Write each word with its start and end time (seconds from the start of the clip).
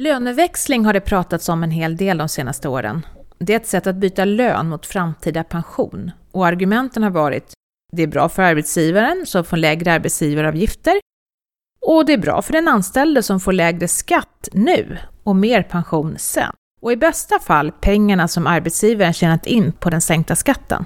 Löneväxling 0.00 0.84
har 0.84 0.92
det 0.92 1.00
pratats 1.00 1.48
om 1.48 1.62
en 1.62 1.70
hel 1.70 1.96
del 1.96 2.18
de 2.18 2.28
senaste 2.28 2.68
åren. 2.68 3.06
Det 3.38 3.52
är 3.52 3.56
ett 3.56 3.66
sätt 3.66 3.86
att 3.86 3.96
byta 3.96 4.24
lön 4.24 4.68
mot 4.68 4.86
framtida 4.86 5.44
pension. 5.44 6.10
Och 6.32 6.46
argumenten 6.46 7.02
har 7.02 7.10
varit 7.10 7.52
det 7.92 8.02
är 8.02 8.06
bra 8.06 8.28
för 8.28 8.42
arbetsgivaren 8.42 9.26
som 9.26 9.44
får 9.44 9.56
lägre 9.56 9.92
arbetsgivaravgifter 9.92 11.00
och 11.86 12.06
det 12.06 12.12
är 12.12 12.18
bra 12.18 12.42
för 12.42 12.52
den 12.52 12.68
anställde 12.68 13.22
som 13.22 13.40
får 13.40 13.52
lägre 13.52 13.88
skatt 13.88 14.48
nu 14.52 14.98
och 15.24 15.36
mer 15.36 15.62
pension 15.62 16.14
sen. 16.18 16.52
Och 16.82 16.92
i 16.92 16.96
bästa 16.96 17.38
fall 17.38 17.72
pengarna 17.72 18.28
som 18.28 18.46
arbetsgivaren 18.46 19.12
tjänat 19.12 19.46
in 19.46 19.72
på 19.72 19.90
den 19.90 20.00
sänkta 20.00 20.36
skatten. 20.36 20.84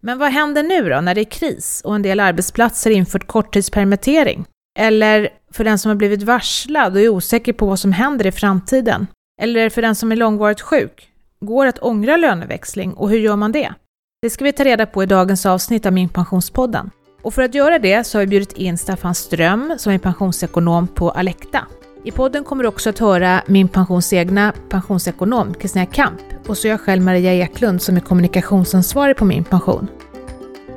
Men 0.00 0.18
vad 0.18 0.30
händer 0.30 0.62
nu 0.62 0.88
då 0.88 1.00
när 1.00 1.14
det 1.14 1.20
är 1.20 1.30
kris 1.30 1.82
och 1.84 1.94
en 1.94 2.02
del 2.02 2.20
arbetsplatser 2.20 2.90
infört 2.90 3.26
korttidspermittering? 3.26 4.46
Eller 4.78 5.28
för 5.52 5.64
den 5.64 5.78
som 5.78 5.88
har 5.88 5.96
blivit 5.96 6.22
varslad 6.22 6.94
och 6.94 7.00
är 7.00 7.08
osäker 7.08 7.52
på 7.52 7.66
vad 7.66 7.78
som 7.78 7.92
händer 7.92 8.26
i 8.26 8.32
framtiden? 8.32 9.06
Eller 9.42 9.70
för 9.70 9.82
den 9.82 9.94
som 9.94 10.12
är 10.12 10.16
långvarigt 10.16 10.60
sjuk? 10.60 11.08
Går 11.40 11.64
det 11.64 11.68
att 11.68 11.78
ångra 11.78 12.16
löneväxling 12.16 12.94
och 12.94 13.10
hur 13.10 13.18
gör 13.18 13.36
man 13.36 13.52
det? 13.52 13.74
Det 14.22 14.30
ska 14.30 14.44
vi 14.44 14.52
ta 14.52 14.64
reda 14.64 14.86
på 14.86 15.02
i 15.02 15.06
dagens 15.06 15.46
avsnitt 15.46 15.86
av 15.86 15.92
Min 15.92 16.08
Pensionspodden. 16.08 16.90
Och 17.22 17.34
för 17.34 17.42
att 17.42 17.54
göra 17.54 17.78
det 17.78 18.04
så 18.04 18.18
har 18.18 18.20
vi 18.20 18.26
bjudit 18.26 18.52
in 18.52 18.78
Staffan 18.78 19.14
Ström 19.14 19.74
som 19.78 19.92
är 19.92 19.98
pensionsekonom 19.98 20.88
på 20.88 21.10
Alekta. 21.10 21.66
I 22.04 22.10
podden 22.10 22.44
kommer 22.44 22.62
du 22.62 22.68
också 22.68 22.90
att 22.90 22.98
höra 22.98 23.42
min 23.46 23.68
pensions 23.68 24.12
egna 24.12 24.52
pensionsekonom 24.68 25.54
Kristina 25.54 25.86
Kamp 25.86 26.20
och 26.46 26.58
så 26.58 26.68
jag 26.68 26.80
själv 26.80 27.02
Maria 27.02 27.34
Eklund 27.34 27.82
som 27.82 27.96
är 27.96 28.00
kommunikationsansvarig 28.00 29.16
på 29.16 29.24
Min 29.24 29.44
Pension. 29.44 29.88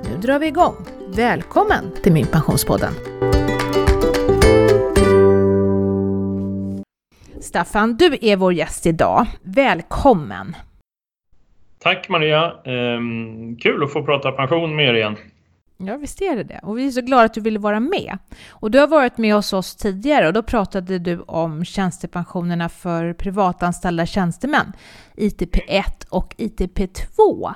Nu 0.03 0.17
drar 0.21 0.39
vi 0.39 0.47
igång. 0.47 0.75
Välkommen 1.15 1.91
till 2.03 2.13
Min 2.13 2.27
Pensionspodden! 2.27 2.93
Staffan, 7.45 7.97
du 7.97 8.17
är 8.21 8.35
vår 8.37 8.53
gäst 8.53 8.85
idag. 8.85 9.25
Välkommen! 9.41 10.55
Tack 11.79 12.09
Maria! 12.09 12.53
Ehm, 12.65 13.55
kul 13.55 13.83
att 13.83 13.93
få 13.93 14.03
prata 14.03 14.31
pension 14.31 14.75
med 14.75 14.85
er 14.89 14.93
igen. 14.93 15.15
Ja, 15.77 15.97
visst 15.97 16.21
är 16.21 16.35
det 16.35 16.43
det. 16.43 16.59
Och 16.63 16.77
vi 16.77 16.87
är 16.87 16.91
så 16.91 17.01
glada 17.01 17.23
att 17.23 17.33
du 17.33 17.41
ville 17.41 17.59
vara 17.59 17.79
med. 17.79 18.17
Och 18.49 18.71
du 18.71 18.79
har 18.79 18.87
varit 18.87 19.17
med 19.17 19.35
hos 19.35 19.53
oss 19.53 19.75
tidigare 19.75 20.27
och 20.27 20.33
då 20.33 20.43
pratade 20.43 20.99
du 20.99 21.21
om 21.21 21.65
tjänstepensionerna 21.65 22.69
för 22.69 23.13
privatanställda 23.13 24.05
tjänstemän, 24.05 24.73
ITP1 25.15 26.07
och 26.09 26.35
ITP2. 26.37 27.53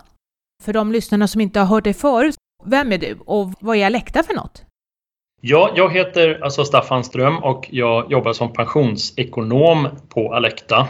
För 0.63 0.73
de 0.73 0.91
lyssnarna 0.91 1.27
som 1.27 1.41
inte 1.41 1.59
har 1.59 1.67
hört 1.67 1.83
dig 1.83 1.93
förut, 1.93 2.35
vem 2.65 2.91
är 2.91 2.97
du 2.97 3.17
och 3.25 3.53
vad 3.59 3.77
är 3.77 3.85
Alekta 3.85 4.23
för 4.23 4.33
något? 4.33 4.68
Ja, 5.41 5.71
jag 5.75 5.93
heter 5.93 6.39
alltså 6.41 6.65
Staffan 6.65 7.03
Ström 7.03 7.37
och 7.37 7.67
jag 7.71 8.11
jobbar 8.11 8.33
som 8.33 8.53
pensionsekonom 8.53 9.87
på 10.13 10.33
Alekta. 10.33 10.87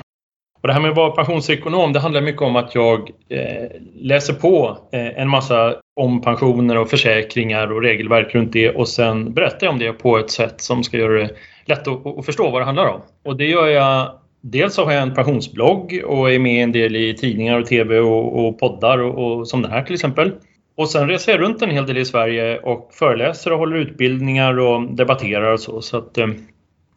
Och 0.62 0.68
det 0.68 0.74
här 0.74 0.82
med 0.82 0.92
att 0.92 0.98
vara 0.98 1.12
pensionsekonom, 1.12 1.94
det 1.94 2.00
handlar 2.00 2.22
mycket 2.22 2.42
om 2.42 2.56
att 2.56 2.76
jag 2.76 3.10
eh, 3.30 3.70
läser 3.96 4.34
på 4.34 4.78
eh, 4.92 5.22
en 5.22 5.30
massa 5.30 5.76
om 5.96 6.22
pensioner 6.22 6.78
och 6.78 6.90
försäkringar 6.90 7.72
och 7.72 7.82
regelverk 7.82 8.36
runt 8.36 8.54
det 8.54 8.70
och 8.70 8.88
sen 8.88 9.34
berättar 9.34 9.68
jag 9.68 9.74
om 9.74 9.80
det 9.80 9.94
på 9.94 10.18
ett 10.18 10.32
sätt 10.32 10.62
som 10.62 10.84
ska 10.84 10.98
göra 10.98 11.14
det 11.14 11.30
lätt 11.66 11.88
att, 11.88 12.06
att 12.06 12.26
förstå 12.26 12.50
vad 12.50 12.62
det 12.62 12.66
handlar 12.66 12.88
om. 12.88 13.02
Och 13.26 13.36
det 13.36 13.46
gör 13.46 13.68
jag 13.68 14.20
Dels 14.42 14.74
så 14.74 14.86
har 14.86 14.92
jag 14.92 15.02
en 15.02 15.14
pensionsblogg 15.14 16.02
och 16.06 16.32
är 16.32 16.40
med 16.40 16.64
en 16.64 16.72
del 16.72 16.96
i 16.96 17.14
tidningar 17.14 17.60
och 17.60 17.66
TV 17.66 18.00
och, 18.00 18.48
och 18.48 18.60
poddar 18.60 18.98
och, 18.98 19.40
och, 19.40 19.48
som 19.48 19.62
den 19.62 19.72
här 19.72 19.84
till 19.84 19.94
exempel. 19.94 20.32
Och 20.80 20.90
sen 20.90 21.08
reser 21.08 21.32
jag 21.32 21.42
runt 21.42 21.62
en 21.62 21.70
hel 21.70 21.86
del 21.86 21.98
i 21.98 22.06
Sverige 22.06 22.60
och 22.60 22.90
föreläser 22.94 23.52
och 23.52 23.60
håller 23.60 23.78
utbildningar 23.78 24.60
och 24.60 24.96
debatterar 24.96 25.54
och 25.54 25.60
så. 25.60 25.82
så 25.82 25.98
att, 25.98 26.18
eh, 26.18 26.28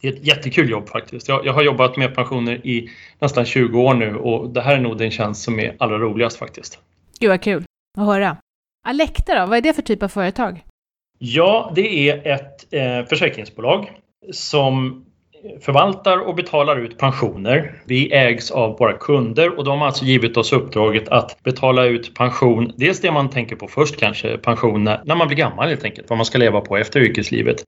det 0.00 0.08
är 0.08 0.12
ett 0.12 0.26
jättekul 0.26 0.70
jobb 0.70 0.88
faktiskt. 0.88 1.28
Jag, 1.28 1.46
jag, 1.46 1.52
har 1.52 1.62
jobbat 1.62 1.96
med 1.96 2.14
pensioner 2.14 2.66
i 2.66 2.90
nästan 3.18 3.44
20 3.44 3.80
år 3.80 3.94
nu 3.94 4.16
och 4.16 4.50
det 4.50 4.60
här 4.60 4.76
är 4.76 4.80
nog 4.80 4.98
den 4.98 5.10
tjänst 5.10 5.42
som 5.42 5.60
är 5.60 5.76
allra 5.78 5.98
roligast 5.98 6.36
faktiskt. 6.36 6.78
Gud 7.20 7.30
vad 7.30 7.42
kul 7.42 7.64
att 7.98 8.06
höra. 8.06 8.36
Alekta 8.86 9.40
då, 9.40 9.46
vad 9.46 9.58
är 9.58 9.62
det 9.62 9.72
för 9.72 9.82
typ 9.82 10.02
av 10.02 10.08
företag? 10.08 10.64
Ja, 11.18 11.72
det 11.74 12.08
är 12.08 12.26
ett 12.26 12.74
eh, 12.74 13.08
försäkringsbolag 13.08 13.90
som 14.32 15.04
förvaltar 15.60 16.18
och 16.18 16.34
betalar 16.34 16.76
ut 16.76 16.98
pensioner. 16.98 17.82
Vi 17.86 18.12
ägs 18.12 18.50
av 18.50 18.78
våra 18.78 18.92
kunder 18.92 19.58
och 19.58 19.64
de 19.64 19.78
har 19.78 19.86
alltså 19.86 20.04
givit 20.04 20.36
oss 20.36 20.52
uppdraget 20.52 21.08
att 21.08 21.42
betala 21.42 21.84
ut 21.84 22.14
pension. 22.14 22.72
Dels 22.76 23.00
det 23.00 23.12
man 23.12 23.30
tänker 23.30 23.56
på 23.56 23.68
först 23.68 23.96
kanske, 23.96 24.38
pension 24.38 24.84
när 24.84 25.14
man 25.14 25.26
blir 25.26 25.36
gammal 25.36 25.68
helt 25.68 25.84
enkelt, 25.84 26.10
vad 26.10 26.16
man 26.16 26.26
ska 26.26 26.38
leva 26.38 26.60
på 26.60 26.76
efter 26.76 27.00
yrkeslivet. 27.00 27.64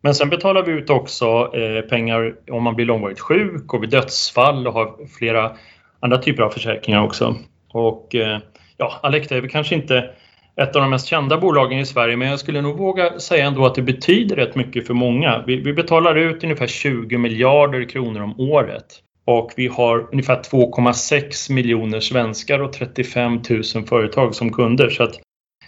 Men 0.00 0.14
sen 0.14 0.30
betalar 0.30 0.62
vi 0.62 0.72
ut 0.72 0.90
också 0.90 1.50
eh, 1.54 1.80
pengar 1.88 2.34
om 2.50 2.62
man 2.62 2.74
blir 2.74 2.86
långvarigt 2.86 3.20
sjuk 3.20 3.74
och 3.74 3.82
vid 3.82 3.90
dödsfall 3.90 4.66
och 4.66 4.72
har 4.72 5.06
flera 5.18 5.56
andra 6.00 6.18
typer 6.18 6.42
av 6.42 6.50
försäkringar 6.50 7.02
också. 7.02 7.36
Och 7.72 8.14
eh, 8.14 8.38
ja, 8.76 9.00
Alecta 9.02 9.36
är 9.36 9.40
väl 9.40 9.50
kanske 9.50 9.74
inte 9.74 10.10
ett 10.56 10.76
av 10.76 10.82
de 10.82 10.90
mest 10.90 11.06
kända 11.06 11.38
bolagen 11.38 11.78
i 11.78 11.86
Sverige 11.86 12.16
men 12.16 12.28
jag 12.28 12.38
skulle 12.38 12.60
nog 12.60 12.78
våga 12.78 13.18
säga 13.18 13.46
ändå 13.46 13.66
att 13.66 13.74
det 13.74 13.82
betyder 13.82 14.36
rätt 14.36 14.54
mycket 14.54 14.86
för 14.86 14.94
många. 14.94 15.44
Vi, 15.46 15.56
vi 15.56 15.72
betalar 15.72 16.14
ut 16.14 16.44
ungefär 16.44 16.66
20 16.66 17.18
miljarder 17.18 17.88
kronor 17.88 18.22
om 18.22 18.40
året 18.40 18.86
och 19.24 19.52
vi 19.56 19.66
har 19.66 20.08
ungefär 20.12 20.36
2,6 20.36 21.52
miljoner 21.52 22.00
svenskar 22.00 22.58
och 22.60 22.72
35 22.72 23.40
000 23.50 23.62
företag 23.86 24.34
som 24.34 24.52
kunder 24.52 24.90
så 24.90 25.02
att 25.02 25.20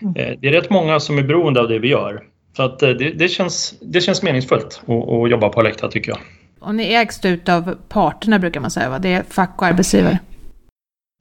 mm. 0.02 0.16
eh, 0.16 0.38
det 0.40 0.48
är 0.48 0.52
rätt 0.52 0.70
många 0.70 1.00
som 1.00 1.18
är 1.18 1.22
beroende 1.22 1.60
av 1.60 1.68
det 1.68 1.78
vi 1.78 1.88
gör. 1.88 2.22
Så 2.56 2.62
att 2.62 2.82
eh, 2.82 2.90
det, 2.90 3.10
det, 3.10 3.28
känns, 3.28 3.74
det 3.80 4.00
känns 4.00 4.22
meningsfullt 4.22 4.82
att, 4.86 4.90
att 4.90 5.30
jobba 5.30 5.48
på 5.48 5.60
Alecta 5.60 5.88
tycker 5.88 6.10
jag. 6.10 6.18
Och 6.60 6.74
ni 6.74 6.94
ägs 6.94 7.20
av 7.48 7.76
parterna 7.88 8.38
brukar 8.38 8.60
man 8.60 8.70
säga 8.70 8.90
va? 8.90 8.98
Det 8.98 9.12
är 9.12 9.22
fack 9.22 9.54
och 9.56 9.66
arbetsgivare? 9.66 10.18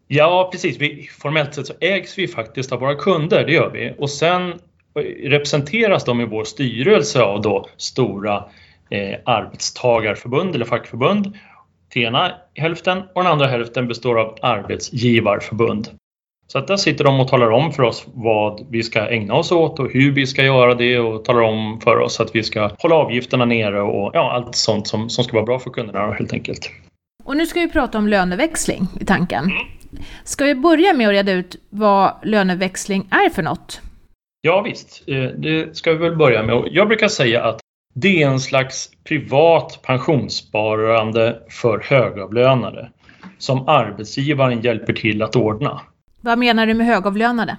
Ja, 0.07 0.49
precis. 0.51 0.77
Vi, 0.77 1.09
formellt 1.19 1.53
sett 1.53 1.67
så 1.67 1.73
ägs 1.81 2.17
vi 2.17 2.27
faktiskt 2.27 2.71
av 2.71 2.79
våra 2.79 2.95
kunder, 2.95 3.45
det 3.45 3.53
gör 3.53 3.69
vi. 3.69 3.95
Och 3.97 4.09
sen 4.09 4.53
representeras 5.23 6.03
de 6.03 6.21
i 6.21 6.25
vår 6.25 6.43
styrelse 6.43 7.21
av 7.21 7.41
då 7.41 7.69
stora 7.77 8.43
eh, 8.89 9.19
arbetstagarförbund 9.25 10.55
eller 10.55 10.66
fackförbund. 10.66 11.38
Den 11.93 12.03
ena 12.03 12.31
hälften 12.55 12.97
och 12.97 13.23
den 13.23 13.31
andra 13.31 13.47
hälften 13.47 13.88
består 13.88 14.19
av 14.19 14.38
arbetsgivarförbund. 14.41 15.89
Så 16.47 16.57
att 16.57 16.67
där 16.67 16.77
sitter 16.77 17.03
de 17.03 17.19
och 17.19 17.27
talar 17.27 17.51
om 17.51 17.72
för 17.72 17.83
oss 17.83 18.07
vad 18.13 18.66
vi 18.69 18.83
ska 18.83 19.07
ägna 19.07 19.33
oss 19.33 19.51
åt 19.51 19.79
och 19.79 19.91
hur 19.91 20.11
vi 20.11 20.27
ska 20.27 20.43
göra 20.43 20.75
det 20.75 20.99
och 20.99 21.25
talar 21.25 21.41
om 21.41 21.81
för 21.81 21.97
oss 21.97 22.19
att 22.19 22.35
vi 22.35 22.43
ska 22.43 22.72
hålla 22.79 22.95
avgifterna 22.95 23.45
nere 23.45 23.81
och 23.81 24.11
ja, 24.13 24.31
allt 24.31 24.55
sånt 24.55 24.87
som, 24.87 25.09
som 25.09 25.23
ska 25.23 25.33
vara 25.33 25.45
bra 25.45 25.59
för 25.59 25.69
kunderna 25.69 26.13
helt 26.13 26.33
enkelt. 26.33 26.72
Och 27.23 27.37
nu 27.37 27.45
ska 27.45 27.59
vi 27.59 27.69
prata 27.69 27.97
om 27.97 28.07
löneväxling 28.07 28.87
i 28.99 29.05
tanken. 29.05 29.43
Mm. 29.43 29.57
Ska 30.23 30.45
vi 30.45 30.56
börja 30.56 30.94
med 30.94 31.07
att 31.07 31.13
reda 31.13 31.31
ut 31.31 31.56
vad 31.69 32.13
löneväxling 32.23 33.07
är 33.11 33.29
för 33.29 33.44
något? 33.44 33.81
Ja 34.41 34.61
visst, 34.61 35.03
eh, 35.07 35.23
det 35.23 35.78
ska 35.78 35.91
vi 35.91 35.97
väl 35.97 36.16
börja 36.16 36.44
med. 36.44 36.63
Jag 36.72 36.88
brukar 36.88 37.07
säga 37.07 37.44
att 37.44 37.59
det 37.94 38.23
är 38.23 38.28
en 38.28 38.39
slags 38.39 38.89
privat 39.03 39.79
pensionssparande 39.84 41.41
för 41.50 41.79
högavlönade 41.79 42.89
som 43.38 43.67
arbetsgivaren 43.67 44.61
hjälper 44.61 44.94
till 44.94 45.22
att 45.22 45.35
ordna. 45.35 45.81
Vad 46.22 46.38
menar 46.38 46.66
du 46.66 46.73
med 46.73 46.88
högavlönade? 46.88 47.57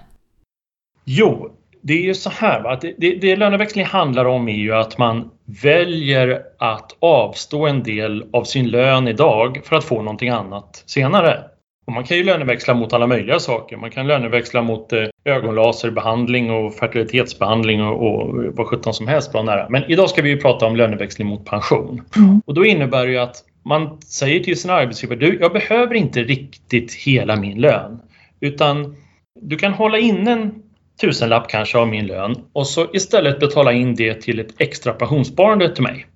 Jo, 1.04 1.56
det 1.80 1.92
är 1.92 2.02
ju 2.02 2.14
så 2.14 2.30
här 2.30 2.62
va? 2.62 2.78
Det, 2.80 2.94
det, 2.98 3.14
det 3.14 3.36
löneväxling 3.36 3.84
handlar 3.84 4.25
om 4.25 4.48
är 4.48 4.56
ju 4.56 4.75
att 4.75 4.98
man 4.98 5.30
väljer 5.62 6.42
att 6.58 6.96
avstå 7.00 7.66
en 7.66 7.82
del 7.82 8.25
av 8.32 8.44
sin 8.44 8.69
lön 8.69 9.08
idag 9.08 9.60
för 9.64 9.76
att 9.76 9.84
få 9.84 10.02
någonting 10.02 10.28
annat 10.28 10.82
senare. 10.86 11.44
Och 11.86 11.92
man 11.92 12.04
kan 12.04 12.16
ju 12.16 12.24
löneväxla 12.24 12.74
mot 12.74 12.92
alla 12.92 13.06
möjliga 13.06 13.38
saker. 13.38 13.76
Man 13.76 13.91
kan 13.91 14.06
löneväxla 14.06 14.62
mot 14.62 14.92
eh, 14.92 15.04
ögonlaserbehandling 15.24 16.50
och 16.50 16.74
fertilitetsbehandling 16.74 17.82
och, 17.82 18.06
och 18.06 18.44
vad 18.54 18.66
sjutton 18.66 18.94
som 18.94 19.08
helst 19.08 19.32
bland 19.32 19.47
nära. 19.47 19.69
Men 19.69 19.84
idag 19.91 20.10
ska 20.10 20.22
vi 20.22 20.28
ju 20.28 20.41
prata 20.41 20.66
om 20.66 20.76
löneväxling 20.76 21.28
mot 21.28 21.44
pension. 21.44 22.02
Mm. 22.16 22.43
Och 22.46 22.55
då 22.55 22.64
innebär 22.64 23.06
det 23.06 23.12
ju 23.12 23.19
att 23.19 23.37
man 23.64 24.00
säger 24.00 24.40
till 24.40 24.61
sin 24.61 24.70
arbetsgivare, 24.70 25.19
du, 25.19 25.38
jag 25.40 25.52
behöver 25.52 25.94
inte 25.94 26.22
riktigt 26.22 26.94
hela 26.94 27.37
min 27.37 27.61
lön. 27.61 28.00
Utan 28.40 28.96
du 29.40 29.56
kan 29.56 29.72
hålla 29.72 29.99
in 29.99 30.28
en 30.28 30.62
tusenlapp 31.00 31.49
kanske 31.49 31.78
av 31.78 31.88
min 31.88 32.06
lön 32.06 32.34
och 32.52 32.66
så 32.66 32.87
istället 32.93 33.40
betala 33.40 33.72
in 33.72 33.94
det 33.94 34.14
till 34.14 34.40
ett 34.40 34.55
extra 34.58 34.93
pensionssparande 34.93 35.75
till 35.75 35.82
mig. 35.82 36.06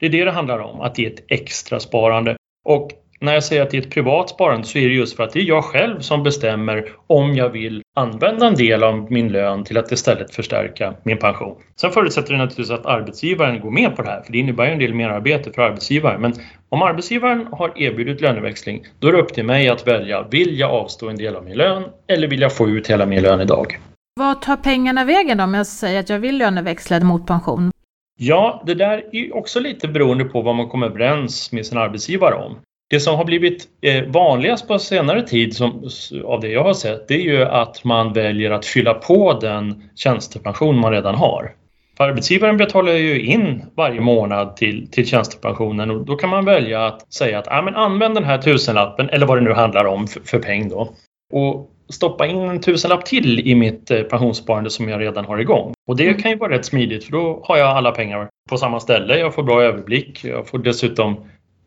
Det 0.00 0.06
är 0.06 0.10
det 0.10 0.24
det 0.24 0.30
handlar 0.30 0.58
om, 0.58 0.80
att 0.80 0.94
det 0.94 1.06
är 1.06 1.10
ett 1.10 1.24
extra 1.28 1.80
sparande. 1.80 2.36
Och 2.64 2.90
när 3.20 3.34
jag 3.34 3.44
säger 3.44 3.62
att 3.62 3.70
det 3.70 3.76
är 3.76 3.82
ett 3.82 3.90
privat 3.90 4.30
sparande 4.30 4.66
så 4.66 4.78
är 4.78 4.88
det 4.88 4.94
just 4.94 5.16
för 5.16 5.24
att 5.24 5.32
det 5.32 5.40
är 5.40 5.44
jag 5.44 5.64
själv 5.64 6.00
som 6.00 6.22
bestämmer 6.22 6.84
om 7.06 7.34
jag 7.34 7.48
vill 7.48 7.82
använda 7.96 8.46
en 8.46 8.54
del 8.54 8.82
av 8.82 9.12
min 9.12 9.28
lön 9.28 9.64
till 9.64 9.78
att 9.78 9.92
istället 9.92 10.34
förstärka 10.34 10.94
min 11.02 11.18
pension. 11.18 11.56
Sen 11.80 11.90
förutsätter 11.90 12.32
det 12.32 12.38
naturligtvis 12.38 12.70
att 12.70 12.86
arbetsgivaren 12.86 13.60
går 13.60 13.70
med 13.70 13.96
på 13.96 14.02
det 14.02 14.08
här, 14.08 14.22
för 14.22 14.32
det 14.32 14.38
innebär 14.38 14.66
ju 14.66 14.72
en 14.72 14.78
del 14.78 14.94
merarbete 14.94 15.52
för 15.52 15.62
arbetsgivaren. 15.62 16.20
Men 16.20 16.32
om 16.68 16.82
arbetsgivaren 16.82 17.46
har 17.52 17.82
erbjudit 17.82 18.20
löneväxling, 18.20 18.84
då 18.98 19.08
är 19.08 19.12
det 19.12 19.18
upp 19.18 19.34
till 19.34 19.44
mig 19.44 19.68
att 19.68 19.86
välja. 19.86 20.22
Vill 20.22 20.58
jag 20.58 20.70
avstå 20.70 21.08
en 21.08 21.16
del 21.16 21.36
av 21.36 21.44
min 21.44 21.56
lön 21.56 21.84
eller 22.08 22.28
vill 22.28 22.40
jag 22.40 22.56
få 22.56 22.68
ut 22.68 22.90
hela 22.90 23.06
min 23.06 23.22
lön 23.22 23.40
idag? 23.40 23.78
Vad 24.20 24.42
tar 24.42 24.56
pengarna 24.56 25.04
vägen 25.04 25.38
då 25.38 25.44
om 25.44 25.54
jag 25.54 25.66
säger 25.66 26.00
att 26.00 26.08
jag 26.08 26.18
vill 26.18 26.38
löneväxla 26.38 27.00
mot 27.00 27.26
pension? 27.26 27.70
Ja, 28.18 28.62
det 28.66 28.74
där 28.74 29.04
är 29.12 29.36
också 29.36 29.60
lite 29.60 29.88
beroende 29.88 30.24
på 30.24 30.42
vad 30.42 30.54
man 30.54 30.68
kommer 30.68 30.86
överens 30.86 31.52
med 31.52 31.66
sin 31.66 31.78
arbetsgivare 31.78 32.34
om. 32.34 32.56
Det 32.90 33.00
som 33.00 33.16
har 33.16 33.24
blivit 33.24 33.68
eh, 33.82 34.04
vanligast 34.04 34.68
på 34.68 34.78
senare 34.78 35.22
tid 35.22 35.56
som, 35.56 35.88
av 36.24 36.40
det 36.40 36.48
jag 36.48 36.64
har 36.64 36.74
sett 36.74 37.08
det 37.08 37.14
är 37.14 37.20
ju 37.20 37.44
att 37.44 37.84
man 37.84 38.12
väljer 38.12 38.50
att 38.50 38.66
fylla 38.66 38.94
på 38.94 39.38
den 39.40 39.82
tjänstepension 39.96 40.78
man 40.78 40.92
redan 40.92 41.14
har. 41.14 41.52
För 41.96 42.04
arbetsgivaren 42.04 42.56
betalar 42.56 42.92
ju 42.92 43.20
in 43.20 43.62
varje 43.76 44.00
månad 44.00 44.56
till, 44.56 44.90
till 44.90 45.06
tjänstepensionen 45.06 45.90
och 45.90 46.04
då 46.04 46.16
kan 46.16 46.30
man 46.30 46.44
välja 46.44 46.86
att 46.86 47.12
säga 47.12 47.38
att 47.38 47.48
ah, 47.48 47.62
men 47.62 47.76
använd 47.76 48.14
den 48.14 48.24
här 48.24 48.38
tusenlappen 48.38 49.08
eller 49.08 49.26
vad 49.26 49.38
det 49.38 49.44
nu 49.44 49.52
handlar 49.52 49.84
om 49.84 50.06
för, 50.06 50.20
för 50.20 50.38
peng 50.38 50.68
då 50.68 50.94
och 51.32 51.70
stoppa 51.88 52.26
in 52.26 52.36
en 52.36 52.60
tusenlapp 52.60 53.04
till 53.04 53.40
i 53.40 53.54
mitt 53.54 53.90
eh, 53.90 54.02
pensionssparande 54.02 54.70
som 54.70 54.88
jag 54.88 55.00
redan 55.00 55.24
har 55.24 55.38
igång. 55.38 55.74
Och 55.86 55.96
det 55.96 56.08
mm. 56.08 56.20
kan 56.20 56.30
ju 56.30 56.36
vara 56.36 56.52
rätt 56.52 56.64
smidigt 56.66 57.04
för 57.04 57.12
då 57.12 57.40
har 57.44 57.56
jag 57.56 57.68
alla 57.68 57.90
pengar 57.90 58.28
på 58.48 58.56
samma 58.56 58.80
ställe. 58.80 59.18
Jag 59.18 59.34
får 59.34 59.42
bra 59.42 59.62
överblick. 59.62 60.24
Jag 60.24 60.48
får 60.48 60.58
dessutom 60.58 61.16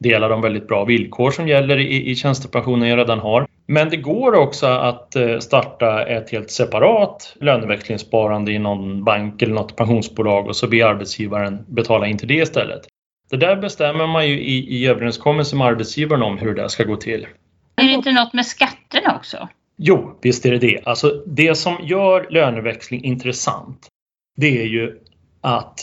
del 0.04 0.24
av 0.24 0.30
de 0.30 0.42
väldigt 0.42 0.68
bra 0.68 0.86
villkor 0.86 1.32
som 1.32 1.48
gäller 1.48 1.78
i, 1.78 2.12
i 2.12 2.16
tjänstepensionen 2.16 2.90
jag 2.90 3.00
redan 3.00 3.20
har. 3.20 3.48
Men 3.68 3.90
det 3.90 3.98
går 3.98 4.34
också 4.34 4.66
att 4.66 5.16
eh, 5.16 5.40
starta 5.40 6.06
ett 6.06 6.30
helt 6.30 6.52
separat 6.52 7.36
löneväxlingssparande 7.42 8.52
i 8.52 8.60
någon 8.60 9.04
bank 9.04 9.42
eller 9.42 9.54
något 9.54 9.76
pensionsbolag 9.76 10.48
och 10.48 10.56
så 10.56 10.68
ber 10.68 10.86
arbetsgivaren 10.86 11.66
betala 11.68 12.08
in 12.08 12.18
till 12.18 12.28
det 12.28 12.34
istället. 12.34 12.82
Det 13.30 13.38
där 13.38 13.56
bestämmer 13.56 14.08
man 14.08 14.28
ju 14.28 14.40
i, 14.40 14.78
i 14.78 14.88
överenskommelse 14.88 15.56
med 15.56 15.68
arbetsgivaren 15.68 16.24
om 16.24 16.38
hur 16.38 16.56
det 16.56 16.70
ska 16.70 16.84
gå 16.84 16.96
till. 16.96 17.28
Är 17.76 17.84
det 17.88 17.94
inte 17.94 18.12
något 18.12 18.34
med 18.34 18.46
skatterna 18.46 19.16
också? 19.16 19.50
Jo, 19.78 20.20
visst 20.22 20.46
är 20.46 20.52
det 20.52 20.58
det. 20.58 20.82
Alltså 20.84 21.24
det 21.28 21.56
som 21.56 21.78
gör 21.84 22.28
löneväxling 22.30 23.04
intressant 23.04 23.88
det 24.36 24.62
är 24.62 24.66
ju 24.66 25.00
att 25.42 25.80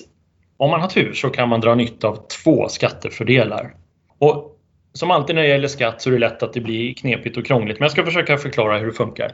om 0.57 0.71
man 0.71 0.81
har 0.81 0.89
tur 0.89 1.13
så 1.13 1.31
kan 1.31 1.49
man 1.49 1.61
dra 1.61 1.75
nytta 1.75 2.09
av 2.09 2.19
två 2.45 2.69
skattefördelar. 2.69 3.75
Och 4.21 4.57
som 4.93 5.11
alltid 5.11 5.35
när 5.35 5.43
det 5.43 5.49
gäller 5.49 5.69
skatt 5.69 6.03
så 6.03 6.11
är 6.11 6.13
det 6.13 6.19
lätt 6.19 6.43
att 6.43 6.53
det 6.53 6.61
blir 6.61 6.95
knepigt 6.95 7.37
och 7.37 7.47
krångligt 7.47 7.79
men 7.79 7.85
jag 7.85 7.93
ska 7.93 8.05
försöka 8.05 8.37
förklara 8.37 8.79
hur 8.79 8.87
det 8.87 8.93
funkar. 8.93 9.33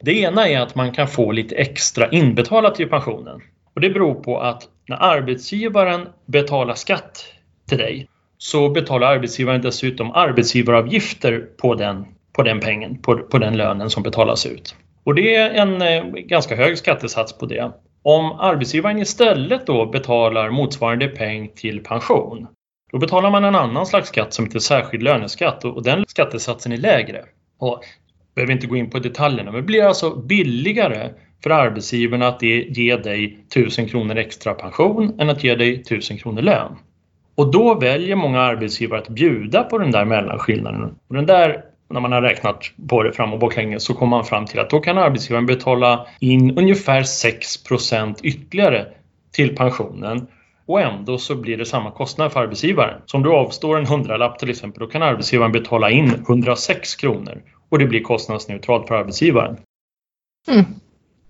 Det 0.00 0.20
ena 0.20 0.48
är 0.48 0.60
att 0.60 0.74
man 0.74 0.92
kan 0.92 1.08
få 1.08 1.32
lite 1.32 1.54
extra 1.54 2.10
inbetalat 2.10 2.74
till 2.74 2.88
pensionen. 2.88 3.40
Och 3.74 3.80
det 3.80 3.90
beror 3.90 4.14
på 4.14 4.40
att 4.40 4.62
när 4.88 4.96
arbetsgivaren 4.96 6.08
betalar 6.26 6.74
skatt 6.74 7.24
till 7.68 7.78
dig 7.78 8.08
så 8.38 8.68
betalar 8.68 9.06
arbetsgivaren 9.06 9.62
dessutom 9.62 10.12
arbetsgivaravgifter 10.12 11.48
på 11.56 11.74
den, 11.74 12.06
på 12.32 12.42
den 12.42 12.60
pengen, 12.60 13.02
på, 13.02 13.18
på 13.18 13.38
den 13.38 13.56
lönen 13.56 13.90
som 13.90 14.02
betalas 14.02 14.46
ut. 14.46 14.74
Och 15.04 15.14
det 15.14 15.34
är 15.34 15.50
en 15.50 15.82
eh, 15.82 16.04
ganska 16.04 16.56
hög 16.56 16.78
skattesats 16.78 17.38
på 17.38 17.46
det. 17.46 17.72
Om 18.02 18.32
arbetsgivaren 18.32 18.98
istället 18.98 19.66
då 19.66 19.86
betalar 19.86 20.50
motsvarande 20.50 21.08
peng 21.08 21.48
till 21.54 21.82
pension 21.82 22.46
då 22.92 22.98
betalar 22.98 23.30
man 23.30 23.44
en 23.44 23.54
annan 23.54 23.86
slags 23.86 24.08
skatt 24.08 24.34
som 24.34 24.44
heter 24.44 24.58
särskild 24.58 25.02
löneskatt 25.02 25.64
och 25.64 25.82
den 25.82 26.04
skattesatsen 26.08 26.72
är 26.72 26.76
lägre. 26.76 27.24
Och 27.58 27.84
behöver 28.34 28.52
inte 28.52 28.66
gå 28.66 28.76
in 28.76 28.90
på 28.90 28.98
detaljerna, 28.98 29.50
men 29.50 29.60
det 29.60 29.66
blir 29.66 29.84
alltså 29.84 30.16
billigare 30.16 31.10
för 31.42 31.50
arbetsgivaren 31.50 32.22
att 32.22 32.42
ge 32.42 32.96
dig 32.96 33.38
1000 33.48 33.88
kronor 33.88 34.16
extra 34.16 34.54
pension 34.54 35.20
än 35.20 35.30
att 35.30 35.44
ge 35.44 35.54
dig 35.54 35.80
1000 35.80 36.18
kronor 36.18 36.42
lön. 36.42 36.76
Och 37.34 37.52
då 37.52 37.74
väljer 37.74 38.16
många 38.16 38.40
arbetsgivare 38.40 39.00
att 39.00 39.08
bjuda 39.08 39.62
på 39.62 39.78
den 39.78 39.90
där 39.90 40.04
mellanskillnaden. 40.04 40.94
Och 41.08 41.14
den 41.14 41.26
där, 41.26 41.64
när 41.90 42.00
man 42.00 42.12
har 42.12 42.22
räknat 42.22 42.64
på 42.88 43.02
det 43.02 43.12
fram 43.12 43.32
och 43.32 43.38
baklänges 43.38 43.84
så 43.84 43.94
kommer 43.94 44.16
man 44.16 44.24
fram 44.24 44.46
till 44.46 44.60
att 44.60 44.70
då 44.70 44.80
kan 44.80 44.98
arbetsgivaren 44.98 45.46
betala 45.46 46.06
in 46.20 46.58
ungefär 46.58 47.02
6% 47.02 48.14
ytterligare 48.22 48.86
till 49.32 49.56
pensionen 49.56 50.26
och 50.68 50.80
ändå 50.80 51.18
så 51.18 51.34
blir 51.34 51.56
det 51.56 51.66
samma 51.66 51.90
kostnad 51.90 52.32
för 52.32 52.40
arbetsgivaren. 52.40 53.02
Så 53.06 53.16
om 53.16 53.22
du 53.22 53.30
avstår 53.32 53.78
en 53.78 53.86
hundralapp 53.86 54.38
till 54.38 54.50
exempel, 54.50 54.80
då 54.80 54.86
kan 54.86 55.02
arbetsgivaren 55.02 55.52
betala 55.52 55.90
in 55.90 56.08
106 56.08 56.96
kronor 56.96 57.42
och 57.68 57.78
det 57.78 57.86
blir 57.86 58.02
kostnadsneutralt 58.02 58.88
för 58.88 58.94
arbetsgivaren. 58.94 59.56
Mm. 60.48 60.64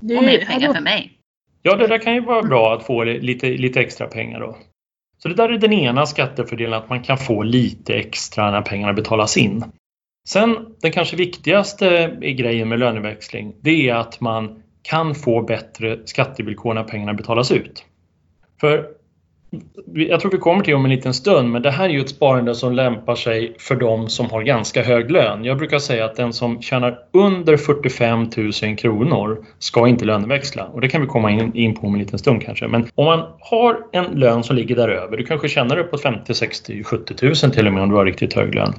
Det... 0.01 0.17
Och 0.17 0.25
mer 0.25 0.45
pengar 0.45 0.75
för 0.75 0.81
mig. 0.81 1.13
Ja, 1.63 1.77
det 1.77 1.87
där 1.87 1.99
kan 1.99 2.15
ju 2.15 2.21
vara 2.21 2.43
bra 2.43 2.75
att 2.75 2.87
få 2.87 3.05
lite, 3.05 3.49
lite 3.49 3.81
extra 3.81 4.07
pengar 4.07 4.41
då. 4.41 4.57
Så 5.19 5.29
det 5.29 5.35
där 5.35 5.49
är 5.49 5.59
den 5.59 5.73
ena 5.73 6.07
skattefördelen, 6.07 6.75
att 6.75 6.89
man 6.89 7.03
kan 7.03 7.19
få 7.19 7.43
lite 7.43 7.95
extra 7.95 8.51
när 8.51 8.63
pengarna 8.63 8.93
betalas 8.93 9.37
in. 9.37 9.65
Sen 10.29 10.77
den 10.81 10.93
kanske 10.93 11.17
viktigaste 11.17 12.17
grejen 12.21 12.69
med 12.69 12.79
löneväxling, 12.79 13.55
det 13.61 13.89
är 13.89 13.95
att 13.95 14.21
man 14.21 14.63
kan 14.83 15.15
få 15.15 15.43
bättre 15.43 15.99
skattevillkor 16.05 16.75
när 16.75 16.85
pengarna 16.85 17.15
betalas 17.15 17.53
ut. 17.53 17.85
För 18.61 18.98
jag 19.95 20.21
tror 20.21 20.31
vi 20.31 20.39
kommer 20.39 20.65
till 20.65 20.75
om 20.75 20.85
en 20.85 20.91
liten 20.91 21.15
stund, 21.15 21.51
men 21.51 21.63
det 21.63 21.71
här 21.71 21.85
är 21.85 21.93
ju 21.93 22.01
ett 22.01 22.09
sparande 22.09 22.55
som 22.55 22.73
lämpar 22.73 23.15
sig 23.15 23.57
för 23.59 23.77
de 23.77 24.09
som 24.09 24.31
har 24.31 24.43
ganska 24.43 24.83
hög 24.83 25.11
lön. 25.11 25.45
Jag 25.45 25.59
brukar 25.59 25.79
säga 25.79 26.05
att 26.05 26.17
den 26.17 26.33
som 26.33 26.63
tjänar 26.63 26.99
under 27.13 27.57
45 27.57 28.27
000 28.63 28.77
kronor 28.77 29.45
ska 29.59 29.89
inte 29.89 30.05
löneväxla 30.05 30.65
och 30.67 30.81
det 30.81 30.89
kan 30.89 31.01
vi 31.01 31.07
komma 31.07 31.31
in, 31.31 31.55
in 31.55 31.75
på 31.75 31.87
om 31.87 31.95
en 31.95 32.01
liten 32.01 32.19
stund 32.19 32.43
kanske. 32.43 32.69
Men 32.69 32.87
om 32.95 33.05
man 33.05 33.27
har 33.41 33.79
en 33.93 34.05
lön 34.05 34.43
som 34.43 34.57
ligger 34.57 34.77
däröver, 34.77 35.17
du 35.17 35.25
kanske 35.25 35.49
tjänar 35.49 35.79
uppåt 35.79 36.03
50, 36.03 36.35
60, 36.35 36.85
70 36.85 37.15
000 37.27 37.35
till 37.35 37.67
och 37.67 37.73
med 37.73 37.83
om 37.83 37.89
du 37.89 37.95
har 37.95 38.05
riktigt 38.05 38.35
hög 38.35 38.55
lön. 38.55 38.75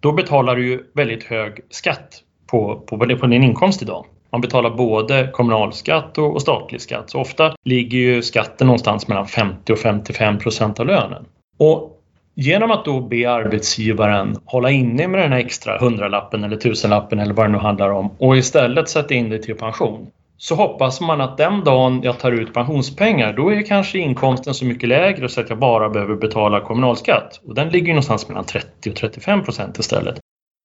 Då 0.00 0.12
betalar 0.12 0.56
du 0.56 0.68
ju 0.68 0.80
väldigt 0.94 1.24
hög 1.24 1.60
skatt 1.70 2.22
på, 2.50 2.84
på, 2.86 2.98
på 2.98 3.26
din 3.26 3.44
inkomst 3.44 3.82
idag. 3.82 4.06
Man 4.32 4.40
betalar 4.40 4.70
både 4.70 5.28
kommunalskatt 5.32 6.18
och 6.18 6.42
statlig 6.42 6.80
skatt. 6.80 7.10
Så 7.10 7.20
ofta 7.20 7.54
ligger 7.64 7.98
ju 7.98 8.22
skatten 8.22 8.66
någonstans 8.66 9.08
mellan 9.08 9.26
50 9.26 9.72
och 9.72 9.78
55 9.78 10.38
procent 10.38 10.80
av 10.80 10.86
lönen. 10.86 11.24
Och 11.58 11.98
genom 12.34 12.70
att 12.70 12.84
då 12.84 13.00
be 13.00 13.30
arbetsgivaren 13.30 14.36
hålla 14.44 14.70
inne 14.70 15.08
med 15.08 15.20
den 15.20 15.32
här 15.32 15.38
extra 15.38 15.78
hundralappen 15.78 16.44
eller 16.44 16.56
tusenlappen 16.56 17.18
eller 17.18 17.34
vad 17.34 17.46
det 17.46 17.52
nu 17.52 17.58
handlar 17.58 17.90
om 17.90 18.10
och 18.18 18.36
istället 18.36 18.88
sätta 18.88 19.14
in 19.14 19.30
det 19.30 19.38
till 19.38 19.54
pension 19.54 20.06
så 20.42 20.54
hoppas 20.54 21.00
man 21.00 21.20
att 21.20 21.36
den 21.36 21.64
dagen 21.64 22.00
jag 22.02 22.18
tar 22.18 22.32
ut 22.32 22.54
pensionspengar 22.54 23.32
då 23.32 23.52
är 23.52 23.62
kanske 23.62 23.98
inkomsten 23.98 24.54
så 24.54 24.64
mycket 24.64 24.88
lägre 24.88 25.28
så 25.28 25.40
att 25.40 25.48
jag 25.48 25.58
bara 25.58 25.88
behöver 25.88 26.16
betala 26.16 26.60
kommunalskatt. 26.60 27.40
Och 27.46 27.54
den 27.54 27.68
ligger 27.68 27.88
någonstans 27.88 28.28
mellan 28.28 28.44
30 28.44 28.90
och 28.90 28.96
35 28.96 29.44
procent 29.44 29.78
istället. 29.78 30.20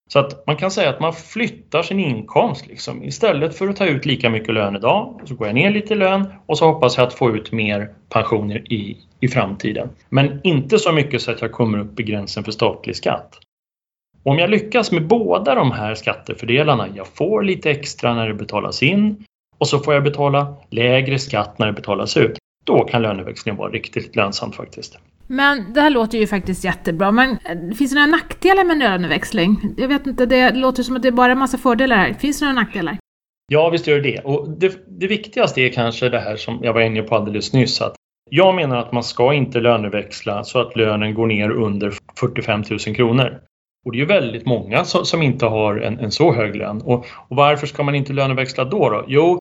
Så 0.07 0.19
att 0.19 0.47
man 0.47 0.55
kan 0.55 0.71
säga 0.71 0.89
att 0.89 0.99
man 0.99 1.13
flyttar 1.13 1.83
sin 1.83 1.99
inkomst. 1.99 2.67
Liksom. 2.67 3.03
Istället 3.03 3.57
för 3.57 3.67
att 3.67 3.75
ta 3.75 3.85
ut 3.85 4.05
lika 4.05 4.29
mycket 4.29 4.53
lön 4.53 4.75
idag 4.75 5.21
så 5.25 5.35
går 5.35 5.47
jag 5.47 5.55
ner 5.55 5.71
lite 5.71 5.93
i 5.93 5.97
lön 5.97 6.27
och 6.45 6.57
så 6.57 6.65
hoppas 6.65 6.97
jag 6.97 7.07
att 7.07 7.13
få 7.13 7.35
ut 7.35 7.51
mer 7.51 7.89
pensioner 8.09 8.73
i, 8.73 8.97
i 9.19 9.27
framtiden. 9.27 9.89
Men 10.09 10.41
inte 10.43 10.79
så 10.79 10.91
mycket 10.91 11.21
så 11.21 11.31
att 11.31 11.41
jag 11.41 11.51
kommer 11.51 11.79
upp 11.79 11.99
i 11.99 12.03
gränsen 12.03 12.43
för 12.43 12.51
statlig 12.51 12.95
skatt. 12.95 13.39
Om 14.23 14.39
jag 14.39 14.49
lyckas 14.49 14.91
med 14.91 15.07
båda 15.07 15.55
de 15.55 15.71
här 15.71 15.95
skattefördelarna, 15.95 16.87
jag 16.95 17.07
får 17.07 17.43
lite 17.43 17.71
extra 17.71 18.13
när 18.13 18.27
det 18.27 18.33
betalas 18.33 18.83
in 18.83 19.25
och 19.57 19.67
så 19.67 19.79
får 19.79 19.93
jag 19.93 20.03
betala 20.03 20.55
lägre 20.69 21.19
skatt 21.19 21.59
när 21.59 21.67
det 21.67 21.73
betalas 21.73 22.17
ut, 22.17 22.37
då 22.65 22.83
kan 22.83 23.01
löneväxlingen 23.01 23.57
vara 23.57 23.71
riktigt 23.71 24.15
lönsamt 24.15 24.55
faktiskt. 24.55 24.99
Men 25.27 25.73
det 25.73 25.81
här 25.81 25.89
låter 25.89 26.17
ju 26.17 26.27
faktiskt 26.27 26.63
jättebra, 26.63 27.11
men 27.11 27.29
eh, 27.29 27.75
finns 27.75 27.91
det 27.91 27.95
några 27.95 28.11
nackdelar 28.11 28.63
med 28.63 28.77
löneväxling? 28.77 29.73
Jag 29.77 29.87
vet 29.87 30.07
inte, 30.07 30.25
det 30.25 30.51
låter 30.51 30.83
som 30.83 30.95
att 30.95 31.01
det 31.01 31.07
är 31.07 31.11
bara 31.11 31.31
en 31.31 31.37
massa 31.39 31.57
fördelar 31.57 31.95
här. 31.95 32.13
Finns 32.13 32.39
det 32.39 32.45
några 32.45 32.61
nackdelar? 32.61 32.97
Ja, 33.51 33.69
visst 33.69 33.87
gör 33.87 33.99
det 33.99 34.11
det. 34.11 34.19
Och 34.19 34.49
det, 34.49 34.99
det 34.99 35.07
viktigaste 35.07 35.61
är 35.61 35.69
kanske 35.69 36.09
det 36.09 36.19
här 36.19 36.35
som 36.35 36.59
jag 36.63 36.73
var 36.73 36.81
inne 36.81 37.01
på 37.01 37.15
alldeles 37.15 37.53
nyss. 37.53 37.81
Att 37.81 37.95
jag 38.29 38.55
menar 38.55 38.77
att 38.77 38.91
man 38.91 39.03
ska 39.03 39.33
inte 39.33 39.59
löneväxla 39.59 40.43
så 40.43 40.59
att 40.59 40.75
lönen 40.75 41.13
går 41.13 41.27
ner 41.27 41.49
under 41.49 41.93
45 42.19 42.63
000 42.69 42.79
kronor. 42.79 43.39
Och 43.85 43.91
det 43.91 43.97
är 43.97 43.99
ju 43.99 44.05
väldigt 44.05 44.45
många 44.45 44.85
som, 44.85 45.05
som 45.05 45.21
inte 45.21 45.45
har 45.45 45.75
en, 45.75 45.99
en, 45.99 46.11
så 46.11 46.33
hög 46.33 46.55
lön. 46.55 46.81
Och, 46.81 47.05
och 47.27 47.35
varför 47.35 47.67
ska 47.67 47.83
man 47.83 47.95
inte 47.95 48.13
löneväxla 48.13 48.65
då, 48.65 48.89
då? 48.89 49.05
Jo, 49.07 49.39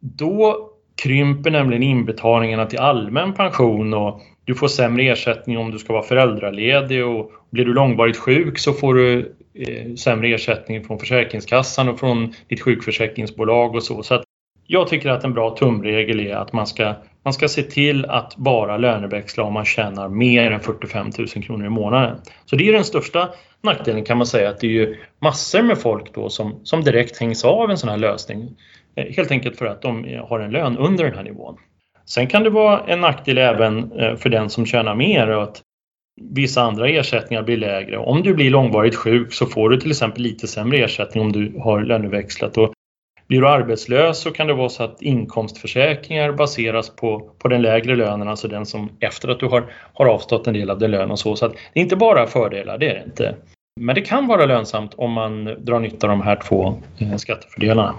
då 0.00 0.70
krymper 1.02 1.50
nämligen 1.50 1.82
inbetalningarna 1.82 2.66
till 2.66 2.78
allmän 2.78 3.34
pension 3.34 3.94
och 3.94 4.20
du 4.46 4.54
får 4.54 4.68
sämre 4.68 5.02
ersättning 5.02 5.58
om 5.58 5.70
du 5.70 5.78
ska 5.78 5.92
vara 5.92 6.02
föräldraledig 6.02 7.06
och 7.06 7.32
blir 7.50 7.64
du 7.64 7.74
långvarigt 7.74 8.16
sjuk 8.16 8.58
så 8.58 8.72
får 8.72 8.94
du 8.94 9.36
eh, 9.54 9.94
sämre 9.94 10.28
ersättning 10.28 10.84
från 10.84 10.98
Försäkringskassan 10.98 11.88
och 11.88 12.00
från 12.00 12.32
ditt 12.48 12.62
sjukförsäkringsbolag 12.62 13.74
och 13.74 13.82
så. 13.82 14.02
så 14.02 14.14
att 14.14 14.22
jag 14.66 14.88
tycker 14.88 15.10
att 15.10 15.24
en 15.24 15.32
bra 15.34 15.56
tumregel 15.56 16.20
är 16.20 16.34
att 16.34 16.52
man 16.52 16.66
ska, 16.66 16.94
man 17.24 17.32
ska 17.32 17.48
se 17.48 17.62
till 17.62 18.04
att 18.04 18.36
bara 18.36 18.76
löneväxla 18.76 19.44
om 19.44 19.52
man 19.52 19.64
tjänar 19.64 20.08
mer 20.08 20.50
än 20.50 20.60
45 20.60 21.10
000 21.18 21.28
kronor 21.28 21.66
i 21.66 21.70
månaden. 21.70 22.18
Så 22.44 22.56
det 22.56 22.68
är 22.68 22.72
den 22.72 22.84
största 22.84 23.28
nackdelen 23.62 24.04
kan 24.04 24.18
man 24.18 24.26
säga 24.26 24.48
att 24.48 24.60
det 24.60 24.66
är 24.66 24.70
ju 24.70 24.96
massor 25.22 25.62
med 25.62 25.78
folk 25.78 26.14
då 26.14 26.28
som, 26.28 26.60
som 26.62 26.84
direkt 26.84 27.20
hängs 27.20 27.44
av 27.44 27.70
en 27.70 27.78
sån 27.78 27.90
här 27.90 27.96
lösning. 27.96 28.56
Eh, 28.96 29.14
helt 29.16 29.30
enkelt 29.30 29.56
för 29.56 29.66
att 29.66 29.82
de 29.82 30.20
har 30.28 30.40
en 30.40 30.50
lön 30.50 30.76
under 30.76 31.04
den 31.04 31.14
här 31.14 31.24
nivån. 31.24 31.56
Sen 32.06 32.26
kan 32.26 32.42
det 32.44 32.50
vara 32.50 32.80
en 32.86 33.00
nackdel 33.00 33.38
även 33.38 33.92
eh, 33.92 34.16
för 34.16 34.28
den 34.28 34.50
som 34.50 34.66
tjänar 34.66 34.94
mer 34.94 35.28
och 35.28 35.42
att 35.42 35.62
vissa 36.20 36.62
andra 36.62 36.88
ersättningar 36.88 37.42
blir 37.42 37.56
lägre. 37.56 37.98
Om 37.98 38.22
du 38.22 38.34
blir 38.34 38.50
långvarigt 38.50 38.96
sjuk 38.96 39.32
så 39.32 39.46
får 39.46 39.70
du 39.70 39.80
till 39.80 39.90
exempel 39.90 40.22
lite 40.22 40.46
sämre 40.46 40.78
ersättning 40.78 41.24
om 41.24 41.32
du 41.32 41.60
har 41.60 41.80
löneväxlat. 41.82 42.58
Och 42.58 42.72
blir 43.28 43.40
du 43.40 43.48
arbetslös 43.48 44.20
så 44.20 44.30
kan 44.30 44.46
det 44.46 44.54
vara 44.54 44.68
så 44.68 44.82
att 44.82 45.02
inkomstförsäkringar 45.02 46.32
baseras 46.32 46.96
på, 46.96 47.30
på 47.38 47.48
den 47.48 47.62
lägre 47.62 47.96
lönen, 47.96 48.28
alltså 48.28 48.48
den 48.48 48.66
som 48.66 48.90
efter 49.00 49.28
att 49.28 49.40
du 49.40 49.46
har, 49.46 49.72
har 49.92 50.06
avstått 50.06 50.46
en 50.46 50.54
del 50.54 50.70
av 50.70 50.78
din 50.78 50.90
lön 50.90 51.10
och 51.10 51.18
så. 51.18 51.36
Så 51.36 51.46
att 51.46 51.52
det 51.52 51.80
är 51.80 51.82
inte 51.82 51.96
bara 51.96 52.26
fördelar, 52.26 52.78
det 52.78 52.90
är 52.90 52.94
det 52.94 53.04
inte. 53.04 53.36
Men 53.80 53.94
det 53.94 54.00
kan 54.00 54.26
vara 54.26 54.46
lönsamt 54.46 54.94
om 54.94 55.12
man 55.12 55.44
drar 55.44 55.80
nytta 55.80 56.06
av 56.06 56.10
de 56.10 56.22
här 56.22 56.36
två 56.36 56.74
eh, 56.98 57.16
skattefördelarna. 57.16 57.94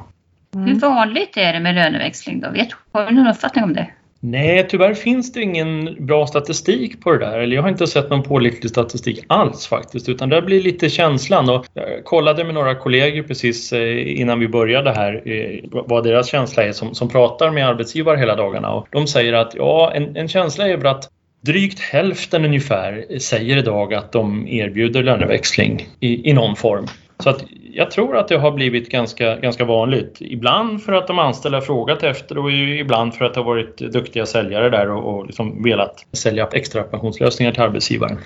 Mm. 0.56 0.68
Hur 0.68 0.80
vanligt 0.80 1.38
är 1.38 1.54
det 1.54 1.60
med 1.60 1.76
löneväxling 1.76 2.40
då? 2.40 2.50
Vet, 2.52 2.70
har 2.92 3.06
du 3.06 3.16
någon 3.16 3.28
uppfattning 3.28 3.64
om 3.64 3.74
det? 3.74 3.88
Nej, 4.20 4.68
tyvärr 4.70 4.94
finns 4.94 5.34
det 5.34 5.42
ingen 5.42 6.06
bra 6.06 6.28
statistik 6.28 7.02
på 7.02 7.12
det 7.12 7.18
där. 7.18 7.40
Eller 7.40 7.56
jag 7.56 7.64
har 7.64 7.70
inte 7.70 7.88
sett 7.88 8.10
någon 8.10 8.24
pålitlig 8.24 8.70
statistik 8.70 9.26
alls 9.28 9.68
faktiskt. 9.68 10.10
Utan 10.10 10.30
det 10.30 10.42
blir 10.42 10.62
lite 10.62 10.90
känslan. 10.90 11.50
Och 11.50 11.66
jag 11.74 12.04
kollade 12.04 12.44
med 12.44 12.54
några 12.54 12.76
kollegor 12.76 13.24
precis 13.24 13.74
eh, 13.74 14.20
innan 14.22 14.40
vi 14.40 14.48
började 14.48 14.92
här 14.92 15.22
eh, 15.26 15.60
vad 15.72 16.04
deras 16.04 16.28
känsla 16.28 16.64
är 16.64 16.72
som, 16.72 16.96
som 16.96 17.10
pratar 17.10 17.52
med 17.52 17.68
arbetsgivare 17.68 18.18
hela 18.20 18.36
dagarna. 18.36 18.74
Och 18.74 18.88
de 18.92 19.08
säger 19.08 19.34
att 19.34 19.56
ja, 19.56 19.92
en, 19.96 20.16
en 20.16 20.28
känsla 20.28 20.68
är 20.68 20.86
att 20.86 21.10
Drygt 21.42 21.80
hälften 21.80 22.46
ungefär 22.46 23.20
säger 23.20 23.58
idag 23.58 23.94
att 23.94 24.12
de 24.12 24.48
erbjuder 24.48 25.04
löneväxling 25.04 25.88
i, 26.00 26.30
i 26.30 26.34
någon 26.34 26.56
form. 26.56 26.86
Så 27.24 27.30
att 27.30 27.44
jag 27.74 27.92
tror 27.92 28.18
att 28.18 28.28
det 28.28 28.38
har 28.38 28.52
blivit 28.52 28.90
ganska, 28.90 29.36
ganska 29.36 29.66
vanligt. 29.66 30.18
Ibland 30.20 30.84
för 30.84 30.94
att 30.94 31.08
de 31.08 31.20
anställda 31.20 31.62
frågat 31.62 32.04
efter 32.04 32.38
och 32.38 32.52
ibland 32.52 33.14
för 33.14 33.26
att 33.26 33.34
det 33.34 33.40
har 33.40 33.46
varit 33.46 33.78
duktiga 33.78 34.26
säljare 34.26 34.70
där 34.70 34.90
och, 34.90 35.16
och 35.16 35.26
liksom 35.26 35.64
velat 35.64 36.06
sälja 36.14 36.48
extra 36.52 36.84
pensionslösningar 36.84 37.52
till 37.52 37.62
arbetsgivaren. 37.62 38.18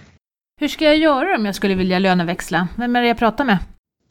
Hur 0.60 0.68
ska 0.68 0.86
jag 0.86 0.98
göra 0.98 1.36
om 1.36 1.46
jag 1.46 1.56
skulle 1.56 1.76
vilja 1.76 2.00
löneväxla? 2.00 2.68
Vem 2.78 2.96
är 2.96 3.02
det 3.02 3.08
jag 3.08 3.20
pratar 3.20 3.46
med? 3.46 3.58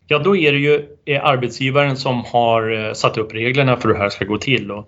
Ja, 0.06 0.18
då 0.18 0.36
är 0.36 0.52
det 0.52 0.58
ju 0.58 0.86
arbetsgivaren 1.22 1.96
som 1.96 2.24
har 2.24 2.86
eh, 2.86 2.92
satt 2.92 3.18
upp 3.18 3.34
reglerna 3.34 3.76
för 3.76 3.88
hur 3.88 3.94
det 3.94 4.00
här 4.00 4.08
ska 4.08 4.24
gå 4.24 4.38
till. 4.38 4.70
Och 4.70 4.86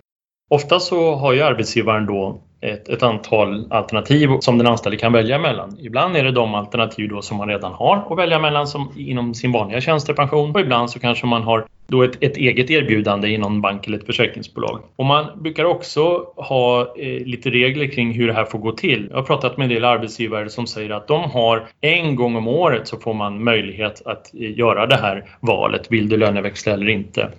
ofta 0.49 0.79
så 0.79 1.15
har 1.15 1.33
ju 1.33 1.41
arbetsgivaren 1.41 2.05
då 2.05 2.41
ett, 2.63 2.89
ett, 2.89 3.03
antal 3.03 3.71
alternativ 3.71 4.29
som 4.39 4.57
den 4.57 4.67
anställde 4.67 4.97
kan 4.97 5.13
välja 5.13 5.39
mellan. 5.39 5.77
Ibland 5.79 6.17
är 6.17 6.23
det 6.23 6.31
de 6.31 6.55
alternativ 6.55 7.09
då 7.09 7.21
som 7.21 7.37
man 7.37 7.47
redan 7.47 7.73
har 7.73 8.05
att 8.09 8.17
välja 8.17 8.39
mellan 8.39 8.67
som 8.67 8.91
inom 8.97 9.33
sin 9.33 9.51
vanliga 9.51 9.81
tjänstepension 9.81 10.51
och 10.51 10.59
ibland 10.59 10.89
så 10.89 10.99
kanske 10.99 11.25
man 11.25 11.41
har 11.41 11.65
då 11.87 12.03
ett, 12.03 12.23
ett 12.23 12.37
eget 12.37 12.69
erbjudande 12.69 13.27
i 13.27 13.37
någon 13.37 13.61
bank 13.61 13.87
eller 13.87 13.97
ett 13.97 14.05
försäkringsbolag. 14.05 14.79
Och 14.95 15.05
man 15.05 15.25
brukar 15.41 15.65
också 15.65 16.01
ha 16.35 16.81
eh, 16.81 17.25
lite 17.25 17.49
regler 17.49 17.87
kring 17.87 18.13
hur 18.13 18.27
det 18.27 18.33
här 18.33 18.45
får 18.45 18.59
gå 18.59 18.71
till. 18.71 19.07
Jag 19.09 19.17
har 19.17 19.23
pratat 19.23 19.57
med 19.57 19.65
en 19.65 19.69
del 19.69 19.85
arbetsgivare 19.85 20.49
som 20.49 20.67
säger 20.67 20.89
att 20.89 21.07
de 21.07 21.31
har 21.31 21.67
en 21.81 22.15
gång 22.15 22.35
om 22.35 22.47
året 22.47 22.87
så 22.87 22.97
får 22.97 23.13
man 23.13 23.43
möjlighet 23.43 24.01
att 24.05 24.33
eh, 24.33 24.57
göra 24.57 24.85
det 24.85 24.97
här 24.97 25.25
valet. 25.39 25.87
Vill 25.89 26.09
du 26.09 26.17
löneväxla 26.17 26.73
eller 26.73 26.89
inte? 26.89 27.29